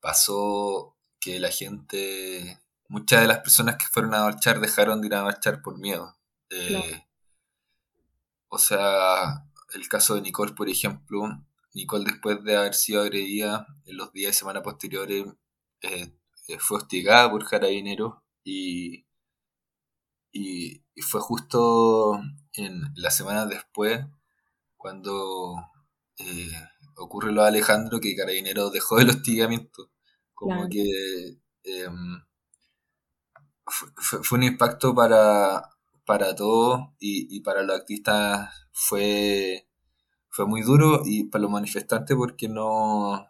pasó 0.00 0.96
que 1.18 1.38
la 1.38 1.50
gente 1.50 2.60
muchas 2.88 3.20
de 3.20 3.28
las 3.28 3.38
personas 3.38 3.76
que 3.76 3.86
fueron 3.86 4.14
a 4.14 4.24
marchar 4.24 4.60
dejaron 4.60 5.00
de 5.00 5.06
ir 5.06 5.14
a 5.14 5.22
marchar 5.22 5.62
por 5.62 5.78
miedo. 5.78 6.16
Eh, 6.50 7.06
o 8.48 8.58
sea, 8.58 9.46
el 9.74 9.88
caso 9.88 10.16
de 10.16 10.22
Nicole, 10.22 10.54
por 10.54 10.68
ejemplo, 10.68 11.22
Nicole 11.74 12.04
después 12.04 12.42
de 12.44 12.56
haber 12.56 12.74
sido 12.74 13.02
agredida 13.02 13.66
en 13.84 13.96
los 13.96 14.12
días 14.12 14.32
de 14.32 14.38
semana 14.38 14.62
posteriores 14.62 15.26
eh, 15.82 16.12
eh, 16.48 16.58
fue 16.58 16.78
hostigada 16.78 17.30
por 17.30 17.48
carabineros 17.48 18.14
y, 18.44 19.06
y, 20.32 20.82
fue 21.02 21.20
justo 21.20 22.20
en 22.52 22.82
la 22.94 23.10
semana 23.10 23.46
después 23.46 24.04
cuando 24.76 25.56
ocurre 27.00 27.32
lo 27.32 27.42
de 27.42 27.48
Alejandro 27.48 28.00
que 28.00 28.14
Carabineros 28.14 28.72
dejó 28.72 29.00
el 29.00 29.10
hostigamiento. 29.10 29.90
Como 30.34 30.68
que 30.68 31.38
em, 31.64 32.22
fue, 33.66 34.38
un 34.38 34.42
impacto 34.44 34.94
para, 34.94 35.62
para 36.04 36.34
todos 36.34 36.80
y, 36.98 37.40
para 37.40 37.62
los 37.62 37.76
activistas 37.76 38.50
fue, 38.72 39.68
fue 40.40 40.48
muy 40.48 40.62
duro 40.62 41.02
y 41.04 41.24
para 41.24 41.42
los 41.42 41.50
manifestantes 41.50 42.16
porque 42.16 42.48
no 42.48 43.28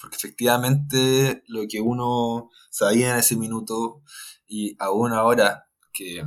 porque 0.00 0.16
efectivamente 0.16 1.42
lo 1.48 1.66
que 1.68 1.80
uno 1.80 2.48
sabía 2.70 3.10
en 3.10 3.16
ese 3.18 3.34
minuto 3.36 4.02
y 4.46 4.76
aún 4.78 5.12
ahora 5.12 5.68
que 5.92 6.22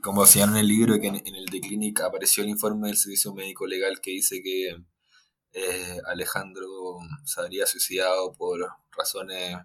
como 0.00 0.24
decían 0.24 0.52
en 0.52 0.56
el 0.56 0.68
libro 0.68 0.98
que 0.98 1.08
en, 1.08 1.16
el 1.16 1.44
de 1.46 1.60
Clinic 1.60 2.00
apareció 2.00 2.44
el 2.44 2.48
informe 2.48 2.88
del 2.88 2.96
servicio 2.96 3.34
médico 3.34 3.66
legal 3.66 4.00
que 4.00 4.12
dice 4.12 4.42
que 4.42 4.70
eh, 5.52 5.98
Alejandro 6.06 6.96
se 7.26 7.38
habría 7.38 7.66
suicidado 7.66 8.32
por 8.32 8.66
razones 8.96 9.58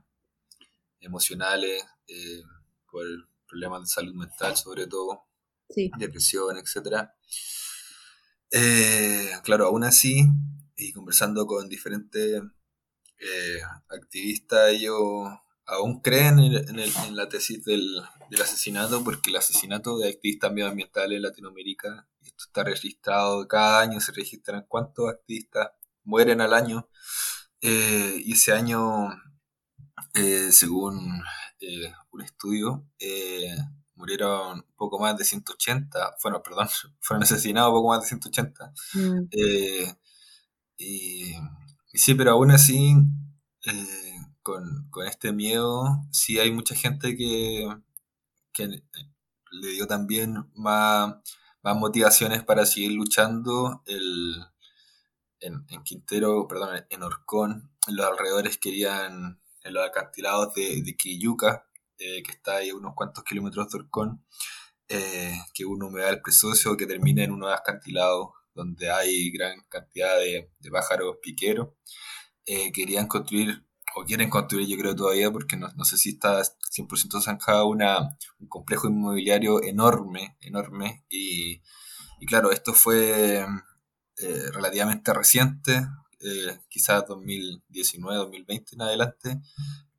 emocionales 1.00 1.82
eh, 2.10 2.42
por 2.92 3.06
problemas 3.48 3.84
de 3.84 3.88
salud 3.88 4.16
mental 4.16 4.58
sobre 4.58 4.86
todo 4.88 5.28
depresión, 5.98 6.58
etc. 6.58 7.08
Eh, 8.54 9.32
claro, 9.44 9.68
aún 9.68 9.84
así, 9.86 10.26
y 10.76 10.92
conversando 10.92 11.48
con 11.48 11.70
diferentes 11.70 12.42
eh, 13.20 13.62
activistas, 13.90 14.72
ellos 14.72 15.00
aún 15.66 16.02
creen 16.02 16.40
en, 16.40 17.16
la 17.16 17.30
tesis 17.30 17.64
del, 17.64 18.02
asesinato, 18.42 19.04
porque 19.06 19.30
el 19.30 19.38
asesinato 19.38 19.98
de 19.98 20.10
activistas 20.10 20.52
medioambientales 20.52 21.16
en 21.16 21.22
Latinoamérica, 21.22 22.10
esto 22.22 22.44
está 22.48 22.64
registrado, 22.66 23.48
cada 23.48 23.82
año 23.82 24.02
se 24.02 24.12
registran 24.12 24.66
cuántos 24.68 25.10
activistas 25.10 25.70
mueren 26.04 26.42
al 26.42 26.54
año, 26.54 26.90
eh, 27.62 28.22
y 28.26 28.34
ese 28.34 28.52
año, 28.52 29.10
según 30.52 31.24
un 32.12 32.22
estudio, 32.22 32.86
murieron 34.02 34.66
poco 34.76 35.00
más 35.00 35.16
de 35.16 35.24
180, 35.24 36.18
bueno, 36.24 36.42
perdón, 36.42 36.68
fueron 37.00 37.24
asesinados 37.24 37.72
poco 37.72 37.90
más 37.90 38.02
de 38.02 38.08
180. 38.08 38.74
Mm. 38.96 39.28
Eh, 39.32 39.96
Y, 40.78 41.34
sí, 41.94 42.16
pero 42.16 42.32
aún 42.32 42.52
así, 42.52 42.96
eh, 43.66 44.18
con, 44.42 44.90
este 45.08 45.32
miedo, 45.32 45.86
sí 46.12 46.40
hay 46.40 46.52
mucha 46.52 46.76
gente 46.76 47.16
que, 47.16 47.68
que 48.54 48.68
le 49.52 49.68
dio 49.70 49.86
también 49.88 50.50
más, 50.56 51.16
más 51.62 51.78
motivaciones 51.78 52.44
para 52.44 52.66
seguir 52.66 52.94
luchando. 52.94 53.84
El, 53.86 54.44
en, 55.42 55.66
Quintero, 55.84 56.48
perdón, 56.48 56.86
en 56.90 57.04
Orcón, 57.04 57.72
en 57.88 57.96
los 57.96 58.06
alrededores 58.06 58.58
querían, 58.58 59.40
en 59.64 59.74
los 59.74 59.86
acantilados 59.86 60.54
de, 60.56 60.82
de 60.82 60.98
Quilluca, 60.98 61.68
eh, 62.02 62.24
que 62.24 62.32
está 62.32 62.58
ahí 62.58 62.70
a 62.70 62.76
unos 62.76 62.94
cuantos 62.96 63.24
kilómetros 63.24 63.70
de 63.72 63.80
Orcón, 63.80 64.26
eh, 64.90 65.38
que 65.54 65.66
un 65.66 65.84
humedal 65.84 66.22
precioso 66.22 66.76
que 66.76 66.88
termina 66.88 67.24
en 67.24 67.32
unos 67.32 67.54
acantilados 67.54 68.30
donde 68.54 68.90
hay 68.92 69.32
gran 69.32 69.62
cantidad 69.70 70.18
de, 70.18 70.50
pájaros 70.72 71.18
piqueros. 71.22 71.70
Eh, 72.46 72.72
querían 72.72 73.08
construir, 73.08 73.66
o 73.96 74.04
quieren 74.04 74.30
construir, 74.30 74.68
yo 74.68 74.78
creo 74.78 74.96
todavía, 74.96 75.32
porque 75.32 75.58
no, 75.58 75.86
sé 75.86 75.98
si 75.98 76.10
está 76.10 76.42
100% 76.42 77.22
zanjado, 77.22 77.68
una, 77.68 78.18
un 78.40 78.48
complejo 78.48 78.88
inmobiliario 78.88 79.64
enorme, 79.64 80.38
enorme. 80.42 81.06
Y, 81.10 81.62
y 82.20 82.26
claro, 82.26 82.52
esto 82.52 82.74
fue 82.74 83.46
eh, 84.18 84.52
relativamente 84.54 85.14
reciente, 85.14 85.88
eh, 86.20 86.60
quizás 86.70 87.06
2019, 87.08 88.18
2020 88.18 88.76
en 88.76 88.82
adelante, 88.82 89.42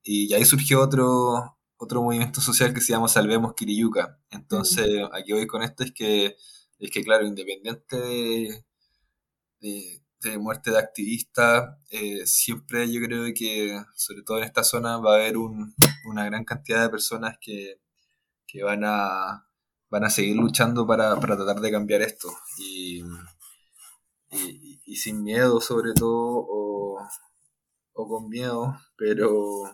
y 0.05 0.33
ahí 0.35 0.45
surgió 0.45 0.81
otro, 0.81 1.59
otro 1.83 2.03
movimiento 2.03 2.41
social 2.41 2.73
que 2.73 2.81
se 2.81 2.93
llama 2.93 3.09
Salvemos 3.09 3.55
Kiriyuka. 3.55 4.21
Entonces, 4.31 4.87
aquí 5.13 5.33
voy 5.33 5.47
con 5.47 5.63
esto 5.63 5.83
es 5.83 5.93
que, 5.93 6.37
es 6.79 6.91
que 6.91 7.03
claro, 7.03 7.27
independiente 7.27 7.97
de, 7.97 8.65
de, 10.21 10.39
muerte 10.39 10.71
de 10.71 10.79
activistas, 10.79 11.77
eh, 11.91 12.25
siempre 12.27 12.91
yo 12.91 13.01
creo 13.03 13.25
que, 13.35 13.83
sobre 13.97 14.23
todo 14.23 14.39
en 14.39 14.45
esta 14.45 14.63
zona, 14.63 14.99
va 14.99 15.15
a 15.15 15.17
haber 15.17 15.37
una 15.37 16.25
gran 16.25 16.45
cantidad 16.45 16.83
de 16.83 16.91
personas 16.91 17.37
que, 17.41 17.81
que 18.47 18.63
van 18.63 18.85
a 18.85 19.47
van 19.91 20.05
a 20.05 20.11
seguir 20.11 20.37
luchando 20.37 20.87
para, 20.87 21.21
para 21.21 21.37
tratar 21.37 21.61
de 21.61 21.71
cambiar 21.71 22.01
esto. 22.01 22.33
Y, 22.59 23.03
y, 24.87 24.97
sin 24.97 25.23
miedo 25.23 25.61
sobre 25.61 25.93
todo 25.93 26.47
o, 26.49 26.99
con 27.93 28.29
miedo, 28.29 28.75
pero 28.97 29.65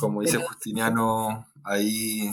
como 0.00 0.22
dice 0.22 0.38
Justiniano, 0.38 1.46
ahí, 1.62 2.30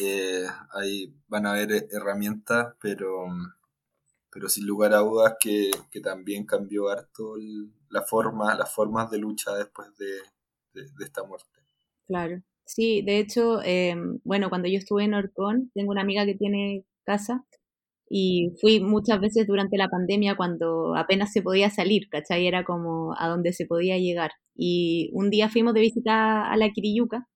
eh, 0.00 0.46
ahí 0.72 1.14
van 1.28 1.46
a 1.46 1.52
haber 1.52 1.88
herramientas, 1.92 2.74
pero, 2.80 3.26
pero 4.30 4.48
sin 4.48 4.66
lugar 4.66 4.94
a 4.94 4.98
dudas 4.98 5.36
que, 5.38 5.70
también 6.02 6.46
cambió 6.46 6.88
harto 6.88 7.34
la 7.90 8.02
forma, 8.02 8.54
las 8.54 8.72
formas 8.72 9.10
de 9.10 9.18
lucha 9.18 9.54
después 9.54 9.88
de, 9.96 10.18
esta 11.00 11.24
muerte. 11.24 11.60
Claro, 12.06 12.42
sí, 12.64 13.02
de 13.02 13.18
hecho, 13.18 13.60
eh, 13.62 13.94
bueno, 14.24 14.48
cuando 14.48 14.68
yo 14.68 14.78
estuve 14.78 15.04
en 15.04 15.14
Orcón, 15.14 15.70
tengo 15.74 15.90
una 15.90 16.02
amiga 16.02 16.24
que 16.24 16.34
tiene 16.34 16.84
casa 17.04 17.44
y 18.10 18.52
fui 18.60 18.80
muchas 18.80 19.20
veces 19.20 19.46
durante 19.46 19.76
la 19.76 19.88
pandemia 19.88 20.36
cuando 20.36 20.94
apenas 20.96 21.32
se 21.32 21.42
podía 21.42 21.70
salir, 21.70 22.08
¿cachai? 22.10 22.46
Era 22.46 22.64
como 22.64 23.14
a 23.18 23.28
donde 23.28 23.52
se 23.52 23.66
podía 23.66 23.98
llegar. 23.98 24.30
Y 24.56 25.10
un 25.12 25.30
día 25.30 25.48
fuimos 25.50 25.74
de 25.74 25.80
visita 25.80 26.50
a 26.50 26.56
la 26.56 26.70
Quiriyuca 26.70 27.26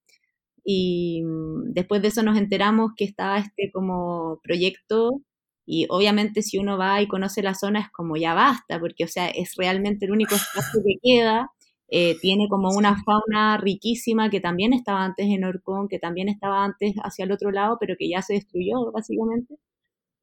y 0.65 1.23
mm, 1.25 1.73
después 1.75 2.03
de 2.03 2.09
eso 2.09 2.23
nos 2.23 2.39
enteramos 2.39 2.93
que 2.97 3.05
estaba 3.05 3.39
este 3.39 3.71
como 3.73 4.41
proyecto 4.43 5.23
y 5.67 5.87
obviamente 5.91 6.43
si 6.43 6.59
uno 6.59 6.79
va 6.79 7.03
y 7.03 7.09
conoce 7.09 7.43
la 7.43 7.55
zona 7.55 7.81
es 7.81 7.91
como 7.91 8.17
ya 8.17 8.35
basta, 8.35 8.81
porque 8.81 9.05
o 9.05 9.09
sea, 9.09 9.29
es 9.29 9.55
realmente 9.57 10.07
el 10.07 10.13
único 10.13 10.35
espacio 10.35 10.83
que 10.85 10.97
queda. 11.03 11.51
Eh, 11.95 12.17
tiene 12.23 12.49
como 12.49 12.71
una 12.71 12.97
fauna 13.05 13.59
riquísima 13.59 14.31
que 14.31 14.41
también 14.41 14.73
estaba 14.73 15.05
antes 15.05 15.27
en 15.29 15.45
Orcón, 15.45 15.89
que 15.89 15.99
también 15.99 16.29
estaba 16.31 16.65
antes 16.65 16.95
hacia 17.05 17.25
el 17.27 17.33
otro 17.33 17.51
lado, 17.51 17.77
pero 17.79 17.97
que 17.99 18.09
ya 18.09 18.23
se 18.23 18.35
destruyó 18.35 18.91
básicamente 18.93 19.57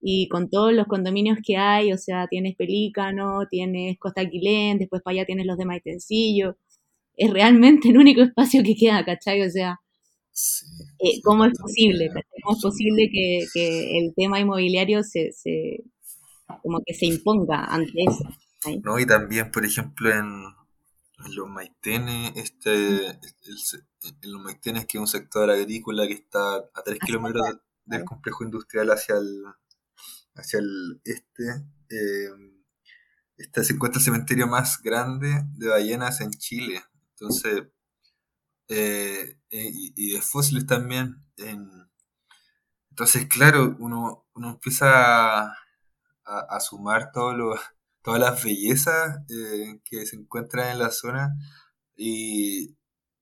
y 0.01 0.29
con 0.29 0.49
todos 0.49 0.73
los 0.73 0.87
condominios 0.87 1.39
que 1.43 1.57
hay, 1.57 1.91
o 1.91 1.97
sea, 1.97 2.27
tienes 2.27 2.55
Pelícano, 2.55 3.47
tienes 3.49 3.97
Costa 3.99 4.21
Aquilén, 4.21 4.77
después 4.77 5.01
para 5.01 5.15
allá 5.17 5.25
tienes 5.25 5.45
los 5.45 5.57
de 5.57 5.65
Maitencillo, 5.65 6.57
es 7.17 7.31
realmente 7.31 7.89
el 7.89 7.97
único 7.97 8.21
espacio 8.21 8.63
que 8.63 8.75
queda, 8.75 9.03
¿cachai? 9.03 9.41
O 9.45 9.49
sea, 9.49 9.79
eh, 10.99 11.21
¿cómo 11.23 11.45
es 11.45 11.57
posible? 11.59 12.09
¿Cómo 12.43 12.55
es 12.55 12.61
posible 12.61 13.09
que, 13.11 13.97
el 13.99 14.13
tema 14.15 14.39
inmobiliario 14.39 15.03
se, 15.03 15.33
se, 15.33 15.83
como 16.61 16.81
que 16.85 16.93
se 16.93 17.05
imponga 17.05 17.65
ante 17.65 18.03
eso? 18.03 18.23
No, 18.83 18.99
y 18.99 19.05
también, 19.05 19.51
por 19.51 19.65
ejemplo, 19.65 20.09
en, 20.11 20.43
los 21.35 21.49
Maitenes, 21.49 22.31
este, 22.37 23.05
en 23.07 24.31
los 24.31 24.41
Maitenes, 24.41 24.85
que 24.85 24.97
es 24.97 25.01
un 25.01 25.07
sector 25.07 25.49
agrícola 25.49 26.07
que 26.07 26.13
está 26.13 26.55
a 26.55 26.83
tres 26.85 26.97
kilómetros 26.99 27.57
del 27.83 28.05
complejo 28.05 28.45
industrial 28.45 28.89
hacia 28.91 29.17
el, 29.17 29.43
hacia 30.39 30.59
el 30.59 31.01
este, 31.03 31.43
eh, 31.89 32.29
este 33.37 33.63
se 33.63 33.73
encuentra 33.73 33.99
el 33.99 34.05
cementerio 34.05 34.47
más 34.47 34.81
grande 34.81 35.43
de 35.55 35.67
ballenas 35.69 36.21
en 36.21 36.31
Chile. 36.31 36.81
Entonces, 37.11 37.63
eh, 38.67 39.37
eh, 39.49 39.69
y, 39.95 40.13
de 40.13 40.21
fósiles 40.21 40.65
también. 40.67 41.23
entonces, 42.91 43.27
claro, 43.27 43.75
uno, 43.79 44.27
uno 44.33 44.49
empieza 44.51 45.55
a, 46.25 46.59
sumar 46.59 47.11
todo 47.11 47.55
todas 48.03 48.19
las 48.19 48.43
bellezas 48.43 49.19
que 49.85 50.05
se 50.05 50.15
encuentran 50.15 50.71
en 50.71 50.79
la 50.79 50.91
zona 50.91 51.35
y, 51.95 52.77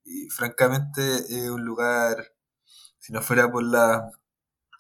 y 0.06 0.30
francamente 0.30 1.02
es 1.30 1.50
un 1.50 1.66
lugar, 1.66 2.34
si 3.00 3.14
no 3.14 3.22
fuera 3.22 3.52
por 3.52 3.64
la 3.64 4.12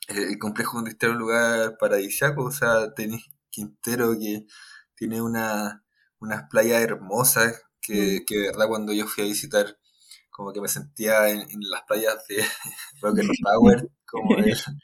el 0.07 0.39
complejo 0.39 0.79
industrial 0.79 1.11
es 1.11 1.15
un 1.15 1.21
lugar 1.21 1.77
paradisíaco, 1.77 2.45
o 2.45 2.51
sea, 2.51 2.93
tenéis 2.93 3.25
Quintero 3.49 4.17
que 4.19 4.45
tiene 4.95 5.21
una, 5.21 5.83
unas 6.19 6.43
playas 6.49 6.81
hermosas 6.81 7.61
que, 7.81 8.21
mm. 8.21 8.25
que 8.25 8.35
de 8.37 8.47
verdad 8.47 8.67
cuando 8.67 8.93
yo 8.93 9.07
fui 9.07 9.23
a 9.23 9.27
visitar 9.27 9.77
como 10.37 10.53
que 10.53 10.61
me 10.61 10.67
sentía 10.67 11.29
en, 11.29 11.47
las 11.61 11.81
playas 11.87 12.15
de 12.27 12.37
Rock 13.01 13.19
and 13.21 13.31
Power, 13.41 13.89
como 14.05 14.37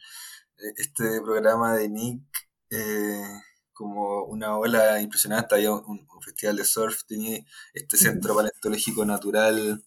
este 0.58 1.22
programa 1.22 1.76
de 1.76 1.90
Nick, 1.90 2.24
eh, 2.72 3.24
como 3.72 4.24
una 4.26 4.58
ola 4.58 5.00
impresionante, 5.00 5.54
había 5.54 5.72
un, 5.72 6.08
festival 6.26 6.56
de 6.56 6.66
surf, 6.66 7.04
tenía 7.06 7.46
este 7.74 7.98
centro 7.98 8.36
paleontológico 8.36 9.06
natural, 9.06 9.84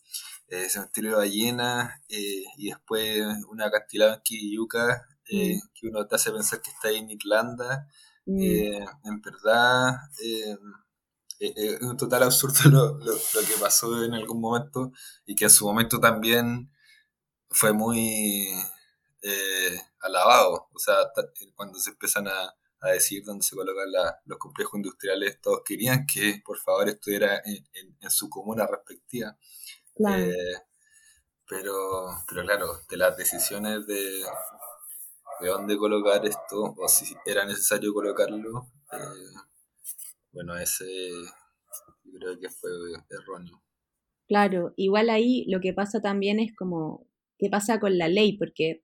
eh, 0.49 0.69
cementerio 0.69 1.11
de 1.11 1.17
ballenas, 1.17 2.01
eh, 2.11 2.45
y 2.59 2.69
después 2.69 3.25
una 3.49 3.67
acantilado 3.67 4.15
en 4.15 4.21
Kiriyuka, 4.23 5.05
eh, 5.29 5.57
mm. 5.57 5.61
que 5.75 5.89
uno 5.89 6.07
te 6.07 6.17
hace 6.17 6.33
pensar 6.33 6.61
que 6.61 6.71
está 6.71 6.91
en 6.91 7.11
Irlanda. 7.11 7.89
Mm. 8.27 8.41
Eh, 8.41 8.87
en 9.05 9.21
verdad, 9.21 9.95
eh, 10.23 10.57
es 11.39 11.81
un 11.83 11.97
total 11.97 12.25
absurdo 12.25 12.55
lo, 12.71 12.99
lo, 12.99 13.41
que 13.47 13.61
pasó 13.61 14.05
en 14.05 14.15
algún 14.15 14.41
momento 14.41 14.93
y 15.27 15.35
que 15.35 15.45
en 15.45 15.51
su 15.51 15.67
momento 15.67 16.01
también 16.01 16.73
fue 17.51 17.73
muy 17.73 18.49
alabado. 20.01 20.69
O 20.73 20.79
sea, 20.79 20.95
cuando 21.57 21.79
se 21.81 21.91
empiezan 21.91 22.29
a, 22.29 22.55
a 22.81 22.91
decir 22.91 23.25
dónde 23.25 23.45
se 23.45 23.57
colocan 23.57 23.91
los 24.25 24.39
complejos 24.39 24.79
industriales, 24.79 25.41
todos 25.41 25.63
querían 25.65 26.07
que 26.07 26.43
por 26.45 26.59
favor 26.59 26.89
estuviera 26.89 27.43
en, 27.45 27.67
en, 28.01 28.11
su 28.11 28.29
comuna 28.29 28.67
respectiva. 28.67 29.37
pero, 31.49 32.25
pero 32.29 32.43
claro, 32.43 32.81
de 32.89 32.97
las 32.97 33.17
decisiones 33.17 33.87
de, 33.87 34.25
de 35.41 35.49
dónde 35.49 35.77
colocar 35.77 36.25
esto, 36.25 36.75
o 36.77 36.89
si 36.89 37.15
era 37.25 37.45
necesario 37.45 37.93
colocarlo, 37.93 38.67
eh, 38.93 38.97
bueno, 40.33 40.57
ese 40.57 40.87
creo 42.19 42.39
que 42.39 42.49
fue 42.49 42.71
erróneo. 43.11 43.63
Claro, 44.29 44.73
igual 44.77 45.11
ahí 45.11 45.45
lo 45.49 45.61
que 45.61 45.73
pasa 45.73 46.01
también 46.01 46.41
es 46.41 46.55
como, 46.57 47.07
¿qué 47.39 47.49
pasa 47.49 47.79
con 47.79 47.97
la 47.99 48.09
ley? 48.09 48.37
Porque 48.37 48.83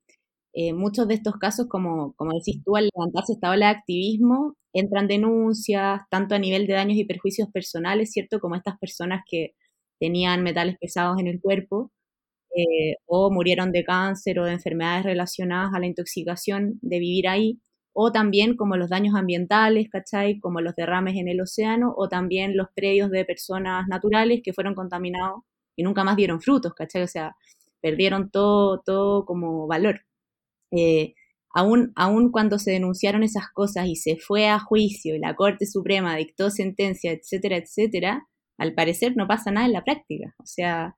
eh, 0.53 0.73
muchos 0.73 1.07
de 1.07 1.15
estos 1.15 1.35
casos, 1.37 1.67
como, 1.67 2.13
como 2.15 2.31
decís 2.33 2.63
tú, 2.63 2.75
al 2.75 2.89
levantarse 2.93 3.33
esta 3.33 3.51
ola 3.51 3.67
de 3.67 3.77
activismo, 3.77 4.55
entran 4.71 5.07
denuncias, 5.07 6.01
tanto 6.09 6.35
a 6.35 6.39
nivel 6.39 6.67
de 6.67 6.73
daños 6.73 6.97
y 6.97 7.05
perjuicios 7.05 7.49
personales, 7.51 8.11
¿cierto? 8.11 8.39
Como 8.39 8.55
estas 8.55 8.77
personas 8.79 9.23
que 9.29 9.55
tenían 9.99 10.43
metales 10.43 10.77
pesados 10.79 11.19
en 11.19 11.27
el 11.27 11.41
cuerpo, 11.41 11.91
eh, 12.55 12.95
o 13.05 13.31
murieron 13.31 13.71
de 13.71 13.83
cáncer 13.83 14.39
o 14.39 14.45
de 14.45 14.53
enfermedades 14.53 15.03
relacionadas 15.05 15.73
a 15.73 15.79
la 15.79 15.87
intoxicación 15.87 16.79
de 16.81 16.99
vivir 16.99 17.27
ahí, 17.27 17.59
o 17.93 18.11
también 18.11 18.55
como 18.55 18.75
los 18.77 18.89
daños 18.89 19.15
ambientales, 19.15 19.89
¿cachai? 19.89 20.39
Como 20.39 20.61
los 20.61 20.75
derrames 20.75 21.15
en 21.17 21.27
el 21.27 21.41
océano, 21.41 21.93
o 21.95 22.09
también 22.09 22.57
los 22.57 22.67
predios 22.75 23.11
de 23.11 23.25
personas 23.25 23.87
naturales 23.87 24.41
que 24.43 24.53
fueron 24.53 24.75
contaminados 24.75 25.41
y 25.75 25.83
nunca 25.83 26.03
más 26.03 26.15
dieron 26.15 26.41
frutos, 26.41 26.73
¿cachai? 26.73 27.03
O 27.03 27.07
sea, 27.07 27.35
perdieron 27.81 28.31
todo, 28.31 28.81
todo 28.81 29.25
como 29.25 29.67
valor. 29.67 30.01
Eh, 30.71 31.13
aún, 31.53 31.93
aún 31.95 32.31
cuando 32.31 32.59
se 32.59 32.71
denunciaron 32.71 33.23
esas 33.23 33.49
cosas 33.53 33.87
y 33.87 33.95
se 33.95 34.17
fue 34.17 34.47
a 34.47 34.59
juicio 34.59 35.15
y 35.15 35.19
la 35.19 35.35
Corte 35.35 35.65
Suprema 35.67 36.15
dictó 36.17 36.49
sentencia, 36.49 37.11
etcétera, 37.11 37.57
etcétera, 37.57 38.27
al 38.57 38.73
parecer 38.73 39.13
no 39.15 39.27
pasa 39.27 39.51
nada 39.51 39.67
en 39.67 39.73
la 39.73 39.83
práctica. 39.83 40.33
O 40.39 40.45
sea, 40.45 40.95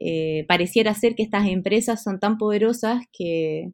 eh, 0.00 0.44
pareciera 0.48 0.94
ser 0.94 1.14
que 1.14 1.22
estas 1.22 1.48
empresas 1.48 2.02
son 2.02 2.20
tan 2.20 2.38
poderosas 2.38 3.04
que 3.12 3.72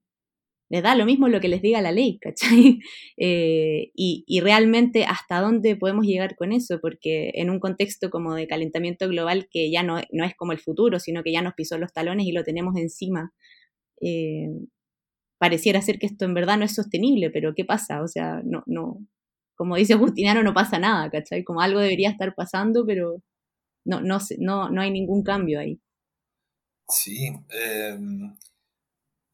les 0.70 0.82
da 0.82 0.96
lo 0.96 1.04
mismo 1.06 1.28
lo 1.28 1.40
que 1.40 1.48
les 1.48 1.62
diga 1.62 1.80
la 1.82 1.92
ley, 1.92 2.18
¿cachai? 2.18 2.80
Eh, 3.16 3.92
y, 3.94 4.40
realmente 4.40 5.04
hasta 5.04 5.40
dónde 5.40 5.76
podemos 5.76 6.04
llegar 6.06 6.34
con 6.36 6.52
eso, 6.52 6.80
porque 6.80 7.30
en 7.34 7.48
un 7.50 7.60
contexto 7.60 8.10
como 8.10 8.34
de 8.34 8.48
calentamiento 8.48 9.08
global 9.08 9.46
que 9.50 9.70
ya 9.70 9.82
no, 9.84 10.00
no 10.10 10.24
es 10.24 10.34
como 10.36 10.52
el 10.52 10.58
futuro, 10.58 10.98
sino 10.98 11.22
que 11.22 11.32
ya 11.32 11.42
nos 11.42 11.54
pisó 11.54 11.78
los 11.78 11.92
talones 11.92 12.26
y 12.26 12.32
lo 12.32 12.42
tenemos 12.44 12.76
encima, 12.76 13.32
eh, 14.00 14.48
pareciera 15.38 15.82
ser 15.82 15.98
que 15.98 16.06
esto 16.06 16.24
en 16.24 16.34
verdad 16.34 16.58
no 16.58 16.64
es 16.64 16.74
sostenible, 16.74 17.30
pero 17.30 17.54
¿qué 17.54 17.64
pasa? 17.64 18.02
O 18.02 18.08
sea, 18.08 18.42
no, 18.44 18.64
no, 18.66 18.98
como 19.56 19.76
dice 19.76 19.94
Justiniano, 19.94 20.42
no 20.42 20.54
pasa 20.54 20.78
nada, 20.78 21.10
¿cachai? 21.10 21.44
Como 21.44 21.60
algo 21.60 21.80
debería 21.80 22.10
estar 22.10 22.34
pasando, 22.34 22.84
pero 22.86 23.22
no, 23.86 24.00
no, 24.00 24.18
no, 24.38 24.70
no 24.70 24.80
hay 24.82 24.90
ningún 24.90 25.22
cambio 25.24 25.60
ahí. 25.60 25.80
Sí, 26.88 27.30
eh, 27.50 27.98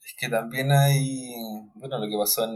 es 0.04 0.14
que 0.16 0.28
también 0.28 0.72
hay, 0.72 1.34
bueno, 1.74 1.98
lo 1.98 2.08
que 2.08 2.16
pasó 2.16 2.46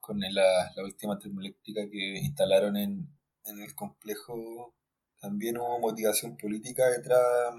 con 0.00 0.20
la, 0.20 0.72
última 0.84 1.18
termoeléctrica 1.18 1.82
que 1.90 2.18
instalaron 2.18 2.76
en, 2.76 3.08
el 3.44 3.74
complejo, 3.74 4.74
también 5.20 5.56
hubo 5.58 5.80
motivación 5.80 6.36
política 6.36 6.86
detrás 6.90 7.54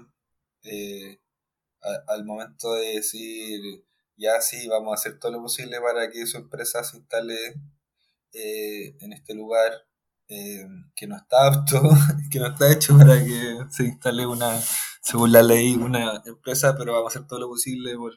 eh, 0.62 1.18
al 2.06 2.24
momento 2.24 2.74
de 2.74 2.94
decir, 2.96 3.84
ya 4.16 4.40
sí, 4.40 4.68
vamos 4.68 4.92
a 4.92 4.94
hacer 4.94 5.18
todo 5.18 5.32
lo 5.32 5.42
posible 5.42 5.80
para 5.80 6.10
que 6.10 6.26
su 6.26 6.36
empresa 6.36 6.84
se 6.84 6.98
instale 6.98 7.54
eh, 8.32 8.96
en 9.00 9.12
este 9.12 9.34
lugar 9.34 9.72
eh, 10.28 10.66
que 10.94 11.06
no 11.06 11.16
está 11.16 11.46
apto, 11.46 11.82
que 12.30 12.38
no 12.38 12.48
está 12.48 12.70
hecho 12.70 12.96
para 12.96 13.18
que 13.24 13.58
se 13.70 13.84
instale 13.84 14.26
una, 14.26 14.60
según 15.00 15.32
la 15.32 15.42
ley, 15.42 15.74
una 15.74 16.22
empresa, 16.26 16.76
pero 16.76 16.92
vamos 16.92 17.14
a 17.14 17.18
hacer 17.18 17.28
todo 17.28 17.40
lo 17.40 17.48
posible 17.48 17.96
por 17.96 18.14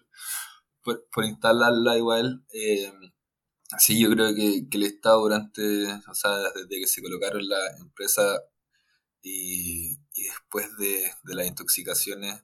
por, 0.83 1.25
instalarla 1.25 1.97
igual. 1.97 2.45
Eh, 2.53 2.91
así 3.71 3.99
yo 3.99 4.09
creo 4.11 4.35
que, 4.35 4.67
el 4.71 4.83
Estado 4.83 5.21
durante, 5.21 5.85
o 6.09 6.15
sea, 6.15 6.31
desde 6.55 6.79
que 6.81 6.87
se 6.87 7.01
colocaron 7.01 7.47
la 7.47 7.77
empresa 7.79 8.41
y, 9.21 9.97
después 10.15 10.67
de, 10.77 11.11
las 11.23 11.47
intoxicaciones, 11.47 12.43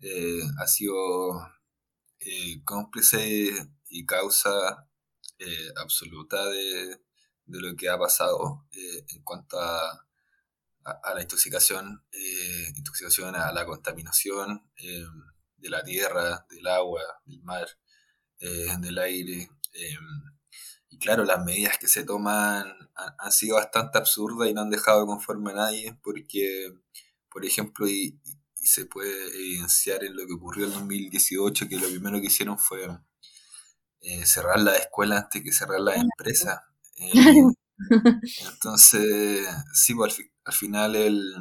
eh, 0.00 0.40
ha 0.58 0.66
sido 0.66 0.94
eh, 2.20 2.62
cómplice 2.64 3.52
y 3.88 4.06
causa 4.06 4.84
absoluta 5.76 6.44
de, 6.48 7.00
lo 7.46 7.74
que 7.76 7.88
ha 7.88 7.96
pasado 7.98 8.66
en 8.72 9.22
cuanto 9.22 9.58
a, 9.60 10.07
a, 11.02 11.14
la 11.14 11.22
intoxicación, 11.22 12.02
intoxicación 12.76 13.34
a 13.34 13.52
la 13.52 13.64
contaminación 13.66 14.62
de 15.58 15.70
la 15.70 15.82
tierra, 15.82 16.46
del 16.50 16.66
agua, 16.66 17.02
del 17.24 17.42
mar, 17.42 17.68
eh, 18.40 18.68
del 18.80 18.98
aire. 18.98 19.50
Y 20.90 20.98
claro, 20.98 21.24
las 21.24 21.44
medidas 21.44 21.78
que 21.78 21.88
se 21.88 22.04
toman 22.04 22.72
han, 22.94 23.32
sido 23.32 23.56
bastante 23.56 23.98
absurdas 23.98 24.48
y 24.48 24.54
no 24.54 24.62
han 24.62 24.70
dejado 24.70 25.06
conforme 25.06 25.52
a 25.52 25.56
nadie, 25.56 25.98
porque, 26.02 26.72
por 27.30 27.44
ejemplo, 27.44 27.88
y, 27.88 28.18
se 28.54 28.84
puede 28.86 29.28
evidenciar 29.34 30.04
en 30.04 30.14
lo 30.14 30.26
que 30.26 30.34
ocurrió 30.34 30.66
en 30.66 30.72
2018, 30.72 31.68
que 31.68 31.78
lo 31.78 31.88
primero 31.88 32.20
que 32.20 32.26
hicieron 32.26 32.58
fue 32.58 32.86
eh, 34.00 34.26
cerrar 34.26 34.60
la 34.60 34.76
escuela 34.76 35.18
antes 35.18 35.42
que 35.42 35.52
cerrar 35.52 35.80
la 35.80 35.94
empresa. 35.94 36.66
Eh, 36.96 37.12
entonces, 38.52 39.48
sí, 39.72 39.94
pues, 39.94 40.18
al, 40.48 40.54
final 40.54 40.96
el, 40.96 41.34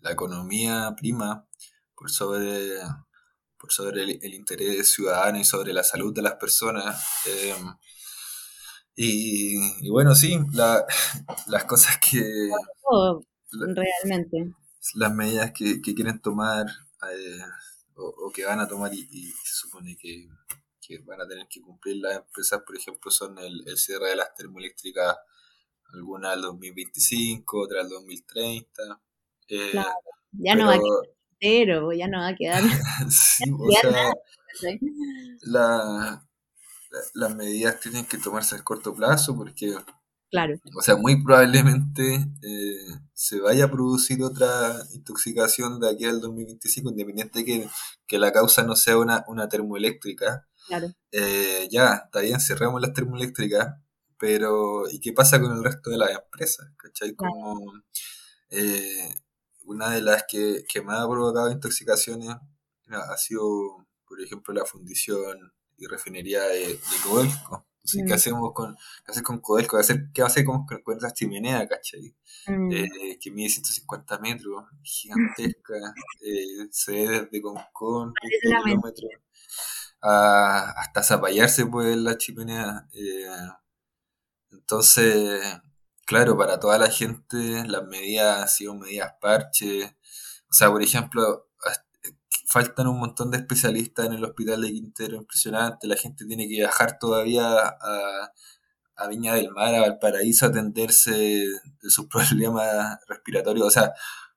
la 0.00 0.12
economía 0.12 0.94
prima 0.96 1.46
por 1.94 2.10
sobre, 2.10 2.78
por 3.58 3.72
sobre 3.72 4.02
el, 4.02 4.34
interés 4.34 4.92
ciudadano 4.92 5.38
y 5.38 5.44
sobre 5.44 5.72
la 5.72 5.84
salud 5.84 6.14
de 6.14 6.22
las 6.22 6.34
personas. 6.34 7.02
Eh, 7.26 7.54
y, 8.94 9.88
bueno, 9.88 10.14
sí, 10.14 10.38
las 11.46 11.64
cosas 11.64 11.98
que... 11.98 12.50
realmente. 13.50 14.54
Las 14.94 15.14
medidas 15.14 15.52
que, 15.52 15.80
quieren 15.80 16.20
tomar 16.20 16.66
eh, 17.08 17.44
o, 17.94 18.32
que 18.32 18.44
van 18.44 18.60
a 18.60 18.68
tomar 18.68 18.92
y, 18.92 19.32
se 19.44 19.54
supone 19.54 19.96
que, 19.96 20.28
van 21.04 21.20
a 21.20 21.26
tener 21.26 21.46
que 21.48 21.62
cumplir 21.62 21.96
las 21.96 22.16
empresas, 22.16 22.62
por 22.66 22.76
ejemplo, 22.76 23.10
son 23.10 23.38
el, 23.38 23.64
cierre 23.78 24.10
de 24.10 24.16
las 24.16 24.34
termoeléctricas, 24.34 25.16
algunas 25.92 26.32
al 26.32 26.42
2025, 26.42 27.60
otras 27.60 27.84
al 27.84 27.90
2030. 27.90 29.00
Eh, 29.48 29.72
ya 30.32 30.54
no 30.54 30.66
va 30.66 30.74
a 30.74 30.80
pero 31.42 31.92
ya 31.92 32.06
no 32.06 32.18
va 32.18 32.28
a 32.28 32.36
quedar. 32.36 32.62
sí, 33.10 33.44
o 33.50 33.70
sea, 33.72 34.12
la, 35.42 36.24
las 37.14 37.34
medidas 37.34 37.80
tienen 37.80 38.04
que 38.04 38.18
tomarse 38.18 38.54
a 38.54 38.62
corto 38.62 38.94
plazo 38.94 39.36
porque, 39.36 39.74
claro. 40.30 40.54
o 40.76 40.82
sea, 40.82 40.96
muy 40.96 41.22
probablemente 41.22 42.14
eh, 42.14 42.86
se 43.12 43.40
vaya 43.40 43.64
a 43.64 43.70
producir 43.70 44.22
otra 44.22 44.76
intoxicación 44.94 45.80
de 45.80 45.90
aquí 45.90 46.04
al 46.04 46.20
2025, 46.20 46.90
independiente 46.90 47.40
de 47.40 47.44
que, 47.44 47.68
que 48.06 48.18
la 48.18 48.32
causa 48.32 48.62
no 48.62 48.76
sea 48.76 48.98
una, 48.98 49.24
una 49.26 49.48
termoeléctrica. 49.48 50.46
Claro. 50.68 50.92
Eh, 51.10 51.68
ya, 51.72 52.02
está 52.04 52.20
bien, 52.20 52.40
cerramos 52.40 52.80
las 52.80 52.92
termoeléctricas, 52.92 53.80
pero 54.22 54.88
¿y 54.88 55.00
qué 55.00 55.12
pasa 55.12 55.40
con 55.40 55.50
el 55.50 55.64
resto 55.64 55.90
de 55.90 55.98
las 55.98 56.12
empresas? 56.12 56.70
¿Cachai? 56.76 57.16
Como, 57.16 57.72
eh, 58.50 59.12
una 59.64 59.90
de 59.90 60.00
las 60.00 60.26
que, 60.28 60.62
más 60.84 61.00
ha 61.00 61.08
provocado 61.08 61.50
intoxicaciones 61.50 62.28
ha 62.28 63.16
sido, 63.16 63.84
por 64.06 64.20
ejemplo, 64.20 64.54
la 64.54 64.64
fundición 64.64 65.52
y 65.76 65.86
refinería 65.86 66.44
de, 66.44 66.68
de 66.68 66.78
Codelco. 67.02 67.66
¿qué 67.84 68.04
mm. 68.04 68.12
hacemos 68.12 68.52
con, 68.52 68.76
qué 69.04 69.22
con 69.22 69.40
Codelco? 69.40 69.76
¿Qué, 70.14 70.22
hacer 70.22 70.44
con, 70.44 70.66
con 70.66 70.96
esa 70.96 71.12
chimenea, 71.12 71.66
cachai? 71.66 72.14
Mm. 72.46 72.70
Eh, 72.70 73.18
que 73.20 73.32
mide 73.32 73.48
150 73.48 74.20
metros, 74.20 74.66
gigantesca, 74.84 75.74
eh, 76.24 76.68
se 76.70 76.92
ve 76.92 77.08
desde 77.22 77.42
Concón, 77.42 78.14
kilómetros, 78.40 79.10
hasta 80.00 81.02
Zapallarse 81.02 81.66
puede 81.66 81.96
la 81.96 82.16
chimenea. 82.16 82.86
Eh, 82.92 83.26
entonces, 84.52 85.42
claro, 86.06 86.36
para 86.36 86.60
toda 86.60 86.78
la 86.78 86.90
gente 86.90 87.66
las 87.66 87.84
medidas 87.84 88.42
han 88.42 88.48
sido 88.48 88.74
medidas 88.74 89.14
parche. 89.20 89.96
O 90.50 90.52
sea, 90.52 90.70
por 90.70 90.82
ejemplo, 90.82 91.48
faltan 92.46 92.86
un 92.86 92.98
montón 92.98 93.30
de 93.30 93.38
especialistas 93.38 94.06
en 94.06 94.12
el 94.12 94.24
hospital 94.24 94.60
de 94.60 94.72
Quintero, 94.72 95.16
impresionante. 95.16 95.86
La 95.88 95.96
gente 95.96 96.26
tiene 96.26 96.44
que 96.44 96.56
viajar 96.56 96.98
todavía 96.98 97.58
a, 97.58 98.30
Viña 99.08 99.34
del 99.34 99.50
Mar, 99.50 99.74
a 99.74 99.80
Valparaíso, 99.80 100.46
a 100.46 100.48
atenderse 100.50 101.10
de 101.10 101.90
sus 101.90 102.06
problemas 102.12 102.98
respiratorios. 103.08 103.66
O 103.66 103.70
sea, 103.70 103.92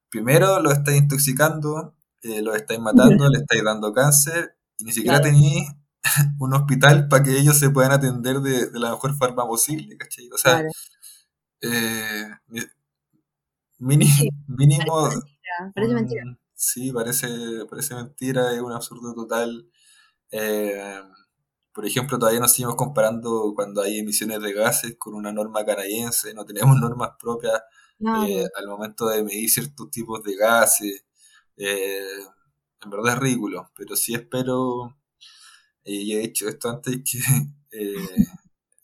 primero 0.09 0.59
los 0.59 0.73
estáis 0.73 1.01
intoxicando, 1.01 1.95
eh, 2.23 2.41
los 2.41 2.55
estáis 2.55 2.79
matando, 2.79 3.29
le 3.29 3.39
estáis 3.39 3.63
dando 3.63 3.93
cáncer 3.93 4.57
y 4.77 4.85
ni 4.85 4.91
siquiera 4.91 5.21
tenéis 5.21 5.69
un 6.39 6.53
hospital 6.53 7.07
para 7.07 7.23
que 7.23 7.37
ellos 7.37 7.57
se 7.57 7.69
puedan 7.69 7.91
atender 7.91 8.39
de, 8.39 8.69
la 8.79 8.91
mejor 8.91 9.15
forma 9.15 9.47
posible, 9.47 9.97
¿cachai? 9.97 10.29
O 10.31 10.37
sea, 10.37 10.63
eh, 11.61 12.29
mínimo. 13.79 15.09
Parece 15.73 15.93
mentira. 15.93 16.23
Sí, 16.53 16.91
parece, 16.91 17.27
parece 17.69 17.95
mentira, 17.95 18.53
es 18.53 18.61
un 18.61 18.71
absurdo 18.71 19.13
total. 19.13 19.69
Eh, 20.31 21.01
por 21.73 21.85
ejemplo, 21.85 22.17
todavía 22.17 22.39
nos 22.39 22.53
seguimos 22.53 22.75
comparando 22.75 23.51
cuando 23.53 23.81
hay 23.81 23.99
emisiones 23.99 24.41
de 24.41 24.53
gases 24.53 24.95
con 24.97 25.13
una 25.13 25.33
norma 25.33 25.65
canadiense, 25.65 26.33
no 26.33 26.45
tenemos 26.45 26.79
normas 26.79 27.11
propias 27.19 27.61
eh, 27.99 28.45
al 28.55 28.67
momento 28.67 29.07
de 29.07 29.23
medir 29.23 29.49
ciertos 29.49 29.91
tipos 29.91 30.23
de 30.23 30.35
gases. 30.35 31.05
en 31.57 32.89
verdad 32.89 33.13
es 33.15 33.19
ridículo, 33.19 33.71
pero 33.75 33.95
sí 33.95 34.13
espero, 34.13 34.95
y 35.85 36.13
he 36.13 36.19
dicho 36.19 36.47
esto 36.49 36.69
antes, 36.69 36.97
que 37.03 37.19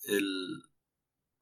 el, 0.06 0.64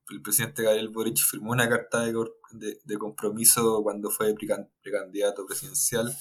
el 0.10 0.22
presidente 0.22 0.64
Gabriel 0.64 0.90
Boric 0.90 1.18
firmó 1.18 1.52
una 1.52 1.70
carta 1.70 2.06
de, 2.06 2.98
compromiso 2.98 3.84
cuando 3.84 4.10
fue 4.10 4.34
precandidato 4.34 5.46
presidencial 5.46 6.12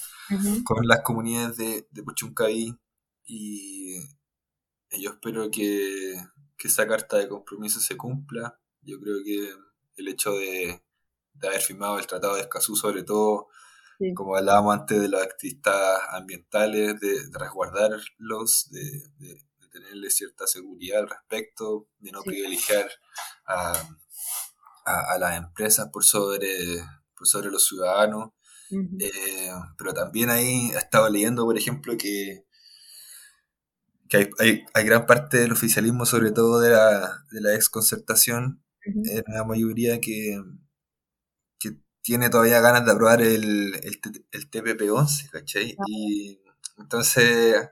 con 0.64 0.86
las 0.86 1.02
comunidades 1.02 1.56
de, 1.56 1.88
de 1.90 2.02
Puchuncaví 2.02 2.76
y 3.24 4.00
yo 4.90 5.10
espero 5.10 5.50
que, 5.50 6.14
esa 6.64 6.88
carta 6.88 7.18
de 7.18 7.28
compromiso 7.28 7.78
se 7.78 7.96
cumpla. 7.96 8.60
Yo 8.82 8.98
creo 8.98 9.22
que 9.24 9.52
el 9.96 10.08
hecho 10.08 10.32
de, 10.32 10.82
haber 11.42 11.60
firmado 11.60 11.98
el 11.98 12.06
Tratado 12.06 12.34
de 12.34 12.42
Escazú, 12.42 12.74
sobre 12.74 13.04
todo, 13.04 13.48
como 14.14 14.36
hablábamos 14.36 14.78
antes 14.78 15.00
de 15.00 15.08
los 15.08 15.22
activistas 15.22 16.00
ambientales, 16.10 17.00
de, 17.00 17.16
resguardarlos, 17.32 18.70
de, 18.70 19.38
tenerle 19.70 20.10
cierta 20.10 20.46
seguridad 20.46 21.00
al 21.00 21.08
respecto, 21.08 21.88
de 21.98 22.12
no 22.12 22.22
privilegiar 22.22 22.88
a, 23.46 23.72
a, 24.84 25.18
las 25.18 25.36
empresas 25.36 25.88
por 25.92 26.04
sobre, 26.04 26.82
por 27.16 27.26
sobre 27.26 27.50
los 27.50 27.66
ciudadanos. 27.66 28.30
Eh, 28.70 29.50
pero 29.76 29.94
también 29.94 30.30
ahí 30.30 30.70
he 30.74 30.78
estado 30.78 31.08
leyendo, 31.08 31.44
por 31.44 31.56
ejemplo, 31.56 31.96
que, 31.96 32.44
que 34.08 34.30
hay, 34.38 34.64
hay, 34.74 34.84
gran 34.84 35.06
parte 35.06 35.38
del 35.38 35.52
oficialismo, 35.52 36.06
sobre 36.06 36.32
todo 36.32 36.60
de 36.60 36.70
la, 36.70 37.24
de 37.30 37.40
la 37.40 37.54
exconcertación, 37.54 38.62
en 38.84 39.24
la 39.26 39.44
mayoría 39.44 40.00
que 40.00 40.38
tiene 42.08 42.30
todavía 42.30 42.62
ganas 42.62 42.86
de 42.86 42.92
aprobar 42.92 43.20
el, 43.20 43.74
el, 43.74 44.00
el 44.32 44.50
TPP-11, 44.50 45.28
¿cachai? 45.30 45.76
Y 45.88 46.40
entonces, 46.78 47.68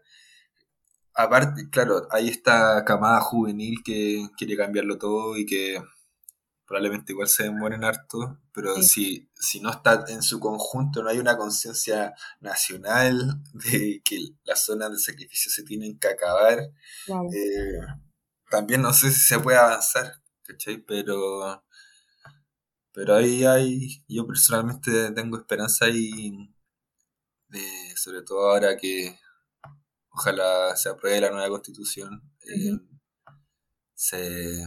aparte, 1.14 1.70
claro, 1.70 2.06
hay 2.10 2.28
esta 2.28 2.84
camada 2.84 3.18
juvenil 3.22 3.82
que 3.82 4.28
quiere 4.36 4.54
cambiarlo 4.54 4.98
todo 4.98 5.38
y 5.38 5.46
que 5.46 5.82
probablemente 6.66 7.14
igual 7.14 7.28
se 7.28 7.44
demoren 7.44 7.82
harto, 7.82 8.38
pero 8.52 8.82
si, 8.82 9.26
si 9.34 9.58
no 9.60 9.70
está 9.70 10.04
en 10.08 10.20
su 10.20 10.38
conjunto, 10.38 11.02
no 11.02 11.08
hay 11.08 11.18
una 11.18 11.38
conciencia 11.38 12.12
nacional 12.40 13.42
de 13.54 14.02
que 14.04 14.18
las 14.44 14.66
zonas 14.66 14.90
de 14.90 14.98
sacrificio 14.98 15.50
se 15.50 15.62
tienen 15.62 15.98
que 15.98 16.08
acabar, 16.08 16.58
eh, 17.08 17.80
también 18.50 18.82
no 18.82 18.92
sé 18.92 19.10
si 19.10 19.20
se 19.20 19.38
puede 19.38 19.56
avanzar, 19.56 20.12
¿cachai? 20.42 20.76
Pero, 20.76 21.64
pero 22.96 23.14
ahí 23.14 23.44
hay, 23.44 24.02
yo 24.08 24.26
personalmente 24.26 25.12
tengo 25.12 25.36
esperanza 25.36 25.86
y 25.90 26.32
sobre 27.94 28.22
todo 28.22 28.50
ahora 28.50 28.74
que 28.74 29.18
ojalá 30.08 30.74
se 30.76 30.88
apruebe 30.88 31.20
la 31.20 31.30
nueva 31.30 31.50
constitución, 31.50 32.22
eh, 32.40 32.78
se 33.94 34.64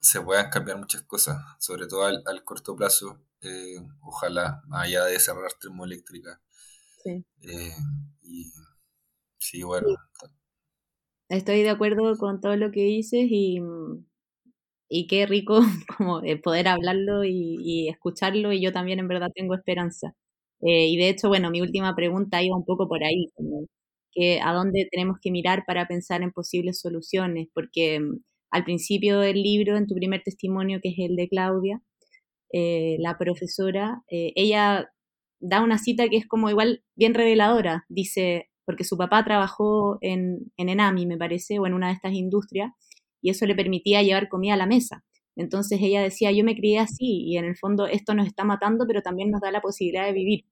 se 0.00 0.22
puedan 0.22 0.48
cambiar 0.48 0.78
muchas 0.78 1.02
cosas, 1.02 1.36
sobre 1.58 1.86
todo 1.86 2.06
al, 2.06 2.44
corto 2.44 2.74
plazo. 2.74 3.20
Eh, 3.42 3.76
ojalá, 4.00 4.62
más 4.66 4.86
allá 4.86 5.04
de 5.04 5.20
cerrar 5.20 5.52
termoeléctrica. 5.60 6.40
Sí. 7.02 7.26
Eh, 7.42 7.76
y 8.22 8.50
sí, 9.36 9.62
bueno. 9.62 9.88
Estoy 11.28 11.62
de 11.62 11.70
acuerdo 11.70 12.16
con 12.16 12.40
todo 12.40 12.56
lo 12.56 12.70
que 12.70 12.80
dices 12.80 13.26
y, 13.28 13.60
y 14.88 15.06
qué 15.06 15.26
rico 15.26 15.60
como 15.98 16.22
poder 16.42 16.68
hablarlo 16.68 17.24
y, 17.24 17.88
escucharlo 17.88 18.52
y 18.52 18.60
yo 18.62 18.72
también 18.72 18.98
en 18.98 19.08
verdad 19.08 19.30
tengo 19.34 19.54
esperanza. 19.54 20.14
Eh, 20.60 20.88
y 20.88 20.96
de 20.96 21.08
hecho, 21.10 21.28
bueno, 21.28 21.50
mi 21.50 21.60
última 21.60 21.94
pregunta 21.94 22.42
iba 22.42 22.56
un 22.56 22.64
poco 22.64 22.88
por 22.88 23.04
ahí, 23.04 23.28
como 23.36 23.66
que 24.12 24.40
a 24.40 24.52
dónde 24.52 24.88
tenemos 24.90 25.18
que 25.22 25.30
mirar 25.30 25.64
para 25.66 25.86
pensar 25.86 26.22
en 26.22 26.32
posibles 26.32 26.80
soluciones, 26.80 27.48
porque 27.54 28.00
al 28.50 28.64
principio 28.64 29.20
del 29.20 29.42
libro, 29.42 29.76
en 29.76 29.86
tu 29.86 29.94
primer 29.94 30.22
testimonio, 30.22 30.80
que 30.82 30.90
es 30.90 30.96
el 30.98 31.16
de 31.16 31.28
Claudia, 31.28 31.80
eh, 32.52 32.96
la 33.00 33.18
profesora, 33.18 34.02
eh, 34.10 34.32
ella 34.36 34.90
da 35.40 35.62
una 35.62 35.78
cita 35.78 36.08
que 36.08 36.16
es 36.16 36.26
como 36.26 36.50
igual 36.50 36.82
bien 36.96 37.14
reveladora. 37.14 37.84
Dice, 37.88 38.50
porque 38.64 38.84
su 38.84 38.96
papá 38.98 39.24
trabajó 39.24 39.98
en, 40.02 40.52
en 40.56 40.68
Enami, 40.70 41.06
me 41.06 41.18
parece, 41.18 41.58
o 41.58 41.66
en 41.66 41.74
una 41.74 41.88
de 41.88 41.94
estas 41.94 42.14
industrias, 42.14 42.72
y 43.22 43.30
eso 43.30 43.46
le 43.46 43.54
permitía 43.54 44.02
llevar 44.02 44.28
comida 44.28 44.54
a 44.54 44.58
la 44.58 44.66
mesa. 44.66 45.04
Entonces 45.36 45.80
ella 45.80 46.02
decía, 46.02 46.32
yo 46.32 46.44
me 46.44 46.56
crié 46.56 46.80
así 46.80 47.24
y 47.26 47.36
en 47.36 47.44
el 47.44 47.56
fondo 47.56 47.86
esto 47.86 48.14
nos 48.14 48.26
está 48.26 48.44
matando, 48.44 48.86
pero 48.86 49.02
también 49.02 49.30
nos 49.30 49.40
da 49.40 49.50
la 49.52 49.60
posibilidad 49.60 50.06
de 50.06 50.12
vivir. 50.12 50.44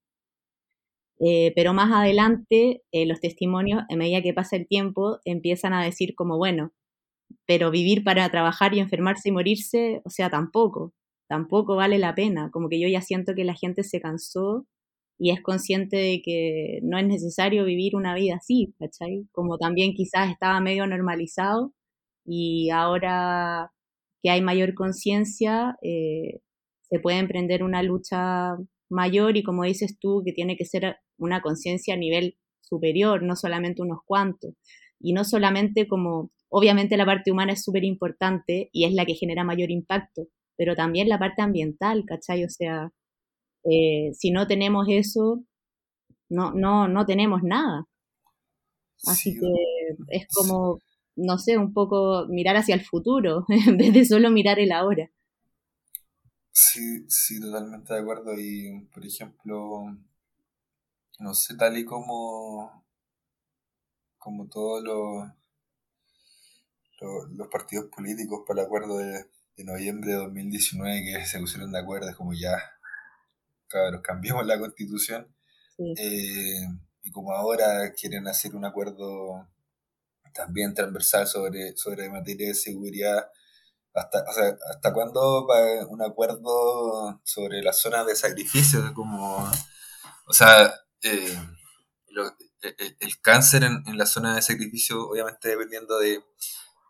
Eh, 1.18 1.52
pero 1.56 1.72
más 1.72 1.90
adelante, 1.92 2.82
los 2.92 3.20
testimonios, 3.20 3.82
a 3.90 3.96
medida 3.96 4.22
que 4.22 4.34
pasa 4.34 4.56
el 4.56 4.66
tiempo, 4.68 5.18
empiezan 5.24 5.72
a 5.72 5.82
decir 5.84 6.14
como, 6.14 6.36
bueno, 6.36 6.72
pero 7.46 7.70
vivir 7.70 8.04
para 8.04 8.28
trabajar 8.30 8.74
y 8.74 8.80
enfermarse 8.80 9.28
y 9.28 9.32
morirse, 9.32 10.02
o 10.04 10.10
sea, 10.10 10.30
tampoco, 10.30 10.92
tampoco 11.28 11.76
vale 11.76 11.98
la 11.98 12.14
pena. 12.14 12.50
Como 12.52 12.68
que 12.68 12.80
yo 12.80 12.88
ya 12.88 13.00
siento 13.02 13.34
que 13.34 13.44
la 13.44 13.54
gente 13.54 13.82
se 13.82 14.00
cansó 14.00 14.66
y 15.18 15.30
es 15.32 15.42
consciente 15.42 15.96
de 15.96 16.22
que 16.22 16.80
no 16.82 16.98
es 16.98 17.06
necesario 17.06 17.64
vivir 17.64 17.96
una 17.96 18.14
vida 18.14 18.36
así, 18.36 18.74
¿cachai? 18.78 19.26
Como 19.32 19.58
también 19.58 19.94
quizás 19.94 20.30
estaba 20.30 20.60
medio 20.60 20.86
normalizado 20.86 21.72
y 22.26 22.70
ahora 22.70 23.72
que 24.22 24.30
hay 24.30 24.42
mayor 24.42 24.74
conciencia, 24.74 25.76
eh, 25.82 26.40
se 26.82 27.00
puede 27.00 27.18
emprender 27.18 27.62
una 27.62 27.82
lucha 27.82 28.56
mayor 28.90 29.36
y 29.36 29.42
como 29.42 29.64
dices 29.64 29.98
tú, 29.98 30.22
que 30.24 30.32
tiene 30.32 30.56
que 30.56 30.64
ser 30.64 30.96
una 31.18 31.42
conciencia 31.42 31.94
a 31.94 31.98
nivel 31.98 32.36
superior, 32.60 33.22
no 33.22 33.36
solamente 33.36 33.82
unos 33.82 34.00
cuantos. 34.04 34.54
Y 35.00 35.12
no 35.12 35.24
solamente 35.24 35.86
como 35.88 36.30
Obviamente 36.48 36.96
la 36.96 37.04
parte 37.04 37.32
humana 37.32 37.52
es 37.52 37.62
súper 37.62 37.84
importante 37.84 38.70
y 38.72 38.84
es 38.84 38.94
la 38.94 39.04
que 39.04 39.14
genera 39.14 39.44
mayor 39.44 39.70
impacto, 39.70 40.28
pero 40.56 40.76
también 40.76 41.08
la 41.08 41.18
parte 41.18 41.42
ambiental, 41.42 42.04
¿cachai? 42.06 42.44
O 42.44 42.48
sea, 42.48 42.92
eh, 43.64 44.12
si 44.14 44.30
no 44.30 44.46
tenemos 44.46 44.86
eso, 44.88 45.42
no, 46.28 46.52
no, 46.52 46.88
no 46.88 47.04
tenemos 47.04 47.42
nada. 47.42 47.84
Así 49.06 49.34
que 49.38 49.48
es 50.08 50.26
como, 50.34 50.78
no 51.16 51.38
sé, 51.38 51.58
un 51.58 51.72
poco 51.72 52.26
mirar 52.28 52.56
hacia 52.56 52.74
el 52.74 52.84
futuro, 52.84 53.44
en 53.48 53.76
vez 53.76 53.92
de 53.92 54.04
solo 54.04 54.30
mirar 54.30 54.58
el 54.58 54.72
ahora. 54.72 55.10
Sí, 56.52 57.04
sí, 57.08 57.40
totalmente 57.40 57.92
de 57.92 58.00
acuerdo. 58.00 58.32
Y, 58.38 58.88
por 58.92 59.04
ejemplo, 59.04 59.84
no 61.18 61.34
sé, 61.34 61.56
tal 61.56 61.76
y 61.76 61.84
como, 61.84 62.84
como 64.18 64.48
todos 64.48 64.82
los 64.82 65.28
los 67.00 67.48
partidos 67.48 67.86
políticos 67.94 68.44
para 68.46 68.60
el 68.60 68.66
acuerdo 68.66 68.98
de, 68.98 69.26
noviembre 69.64 70.12
de 70.12 70.16
2019 70.18 71.02
que 71.04 71.26
se 71.26 71.38
pusieron 71.38 71.72
de 71.72 71.78
acuerdo, 71.78 72.08
es 72.08 72.16
como 72.16 72.34
ya, 72.34 72.58
cabros, 73.68 74.02
cambiamos 74.02 74.46
la 74.46 74.58
constitución. 74.58 75.34
Eh, 75.78 76.66
y 77.02 77.10
como 77.10 77.32
ahora 77.32 77.92
quieren 77.92 78.26
hacer 78.28 78.54
un 78.54 78.64
acuerdo 78.64 79.46
también 80.36 80.74
transversal 80.74 81.26
sobre, 81.26 81.76
sobre 81.76 82.10
materia 82.10 82.48
de 82.48 82.54
seguridad, 82.54 83.30
¿hasta, 83.94 84.24
o 84.28 84.32
sea, 84.32 84.56
¿hasta 84.70 84.92
cuándo 84.92 85.46
va 85.46 85.86
un 85.86 86.02
acuerdo 86.02 87.20
sobre 87.24 87.62
las 87.62 87.80
zonas 87.80 88.06
de 88.06 88.16
sacrificio? 88.16 88.92
Como, 88.94 89.50
o 90.26 90.32
sea, 90.32 90.74
eh, 91.02 91.38
el, 93.00 93.20
cáncer 93.20 93.64
en, 93.64 93.82
en 93.86 93.98
la 93.98 94.06
zona 94.06 94.34
de 94.34 94.42
sacrificio, 94.42 95.08
obviamente 95.08 95.48
dependiendo 95.48 95.98
de, 95.98 96.22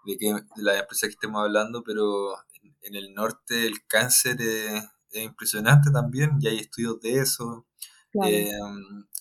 de, 0.06 0.18
que, 0.18 0.32
de 0.32 0.62
la 0.62 0.78
empresa 0.78 1.06
que 1.06 1.12
estemos 1.12 1.42
hablando, 1.42 1.82
pero 1.84 2.36
en, 2.82 2.94
el 2.94 3.12
norte 3.14 3.66
el 3.66 3.86
cáncer 3.86 4.40
es, 4.40 4.84
impresionante 5.12 5.90
también, 5.90 6.32
y 6.40 6.48
hay 6.48 6.58
estudios 6.58 7.00
de 7.00 7.20
eso. 7.20 7.66
Eh, 8.24 8.50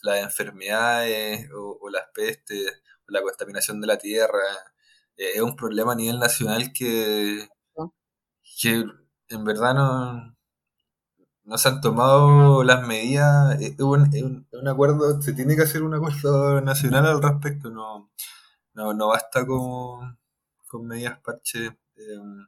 las 0.03 0.23
enfermedades 0.23 1.49
o, 1.53 1.89
las 1.89 2.05
pestes 2.13 2.81
la 3.07 3.21
contaminación 3.21 3.81
de 3.81 3.87
la 3.87 3.97
tierra 3.97 4.39
eh, 5.17 5.31
es 5.35 5.41
un 5.41 5.55
problema 5.55 5.93
a 5.93 5.95
nivel 5.95 6.19
nacional 6.19 6.71
que, 6.73 7.47
que 8.61 8.85
en 9.29 9.43
verdad 9.45 9.73
no, 9.75 10.35
no 11.43 11.57
se 11.57 11.69
han 11.69 11.81
tomado 11.81 12.63
las 12.63 12.87
medidas. 12.87 13.61
Es 13.61 13.79
un, 13.79 14.47
un, 14.51 14.67
acuerdo, 14.67 15.21
se 15.21 15.33
tiene 15.33 15.55
que 15.55 15.63
hacer 15.63 15.83
un 15.83 15.93
acuerdo 15.95 16.61
nacional 16.61 17.05
al 17.05 17.21
respecto, 17.21 17.69
no, 17.69 18.11
no, 18.73 18.93
no 18.93 19.07
basta 19.09 19.45
con 19.45 20.17
con 20.75 20.87
medias 20.87 21.19
parches. 21.19 21.71
Em, 21.95 22.47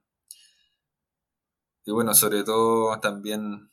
y 1.86 1.92
bueno, 1.92 2.14
sobre 2.14 2.44
todo 2.44 3.00
también, 3.00 3.72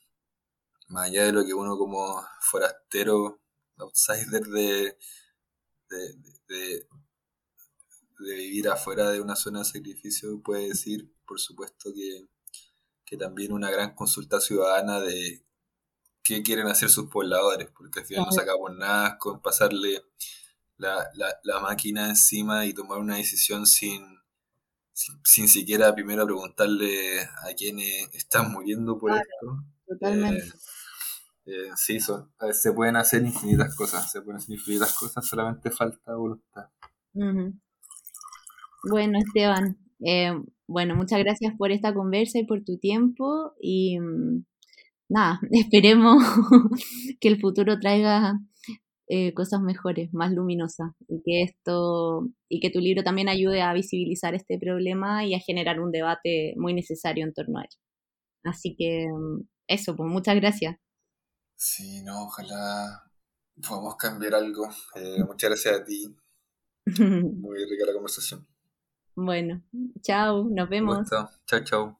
más 0.87 1.09
allá 1.09 1.25
de 1.25 1.33
lo 1.33 1.45
que 1.45 1.53
uno 1.53 1.77
como 1.77 2.23
forastero, 2.41 3.41
outsider 3.77 4.43
de, 4.43 4.97
de, 5.89 6.87
vivir 8.19 8.69
afuera 8.69 9.11
de 9.11 9.21
una 9.21 9.35
zona 9.35 9.59
de 9.59 9.65
sacrificio, 9.65 10.41
puede 10.41 10.69
decir, 10.69 11.11
por 11.27 11.39
supuesto, 11.39 11.91
que, 11.93 12.27
también 13.17 13.53
una 13.53 13.71
gran 13.71 13.95
consulta 13.95 14.41
ciudadana 14.41 14.99
de 14.99 15.41
qué 16.21 16.43
quieren 16.43 16.67
hacer 16.67 16.89
sus 16.89 17.09
pobladores, 17.09 17.69
porque 17.71 18.01
al 18.01 18.05
final 18.05 18.25
no 18.25 18.31
sacamos 18.33 18.75
nada 18.75 19.17
con 19.17 19.41
pasarle 19.41 20.03
la, 20.75 21.09
la 21.43 21.59
máquina 21.61 22.09
encima 22.09 22.65
y 22.65 22.73
tomar 22.73 22.99
una 22.99 23.15
decisión 23.15 23.65
sin 23.65 24.15
sin, 25.23 25.49
siquiera 25.49 25.93
primero 25.93 26.25
preguntarle 26.25 27.21
a 27.21 27.53
quienes 27.55 28.07
están 28.13 28.51
muriendo 28.51 28.97
por 28.97 29.11
esto. 29.11 29.63
Totalmente. 29.85 30.47
Eh, 30.47 30.51
eh, 31.45 31.69
sí, 31.75 31.99
son, 31.99 32.31
se 32.51 32.73
pueden 32.73 32.95
hacer 32.95 33.23
infinitas 33.23 33.75
cosas, 33.75 34.11
se 34.11 34.21
pueden 34.21 34.37
hacer 34.37 34.55
infinitas 34.55 34.93
cosas, 34.97 35.25
solamente 35.25 35.69
falta 35.71 36.15
voluntad. 36.15 36.69
Bueno, 38.89 39.19
Esteban, 39.19 39.77
eh, 40.03 40.33
bueno, 40.67 40.95
muchas 40.95 41.19
gracias 41.19 41.53
por 41.57 41.71
esta 41.71 41.93
conversa 41.93 42.39
y 42.39 42.45
por 42.45 42.63
tu 42.63 42.77
tiempo 42.77 43.53
y 43.59 43.99
mm, 43.99 44.45
nada, 45.09 45.39
esperemos 45.51 46.23
que 47.19 47.27
el 47.27 47.39
futuro 47.39 47.79
traiga 47.79 48.39
eh, 49.07 49.33
cosas 49.33 49.61
mejores, 49.61 50.13
más 50.13 50.31
luminosas, 50.33 50.91
y 51.07 51.21
que 51.23 51.43
esto, 51.43 52.27
y 52.49 52.59
que 52.59 52.71
tu 52.71 52.79
libro 52.79 53.03
también 53.03 53.29
ayude 53.29 53.61
a 53.61 53.73
visibilizar 53.73 54.33
este 54.33 54.57
problema 54.57 55.25
y 55.25 55.35
a 55.35 55.39
generar 55.39 55.79
un 55.79 55.91
debate 55.91 56.55
muy 56.57 56.73
necesario 56.73 57.23
en 57.23 57.33
torno 57.33 57.59
a 57.59 57.63
él. 57.63 57.69
Así 58.43 58.75
que 58.75 59.07
mm, 59.07 59.41
eso, 59.67 59.95
pues 59.95 60.09
muchas 60.11 60.35
gracias. 60.35 60.77
Sí, 61.55 62.01
no, 62.03 62.25
ojalá 62.25 63.09
podamos 63.67 63.95
cambiar 63.95 64.35
algo. 64.35 64.69
Eh, 64.95 65.23
muchas 65.25 65.49
gracias 65.49 65.81
a 65.81 65.83
ti. 65.83 66.15
Muy 66.85 67.65
rica 67.65 67.85
la 67.85 67.93
conversación. 67.93 68.45
Bueno, 69.15 69.61
chao, 70.01 70.43
nos 70.43 70.69
vemos. 70.69 71.09
Chao, 71.45 71.63
chao. 71.63 71.99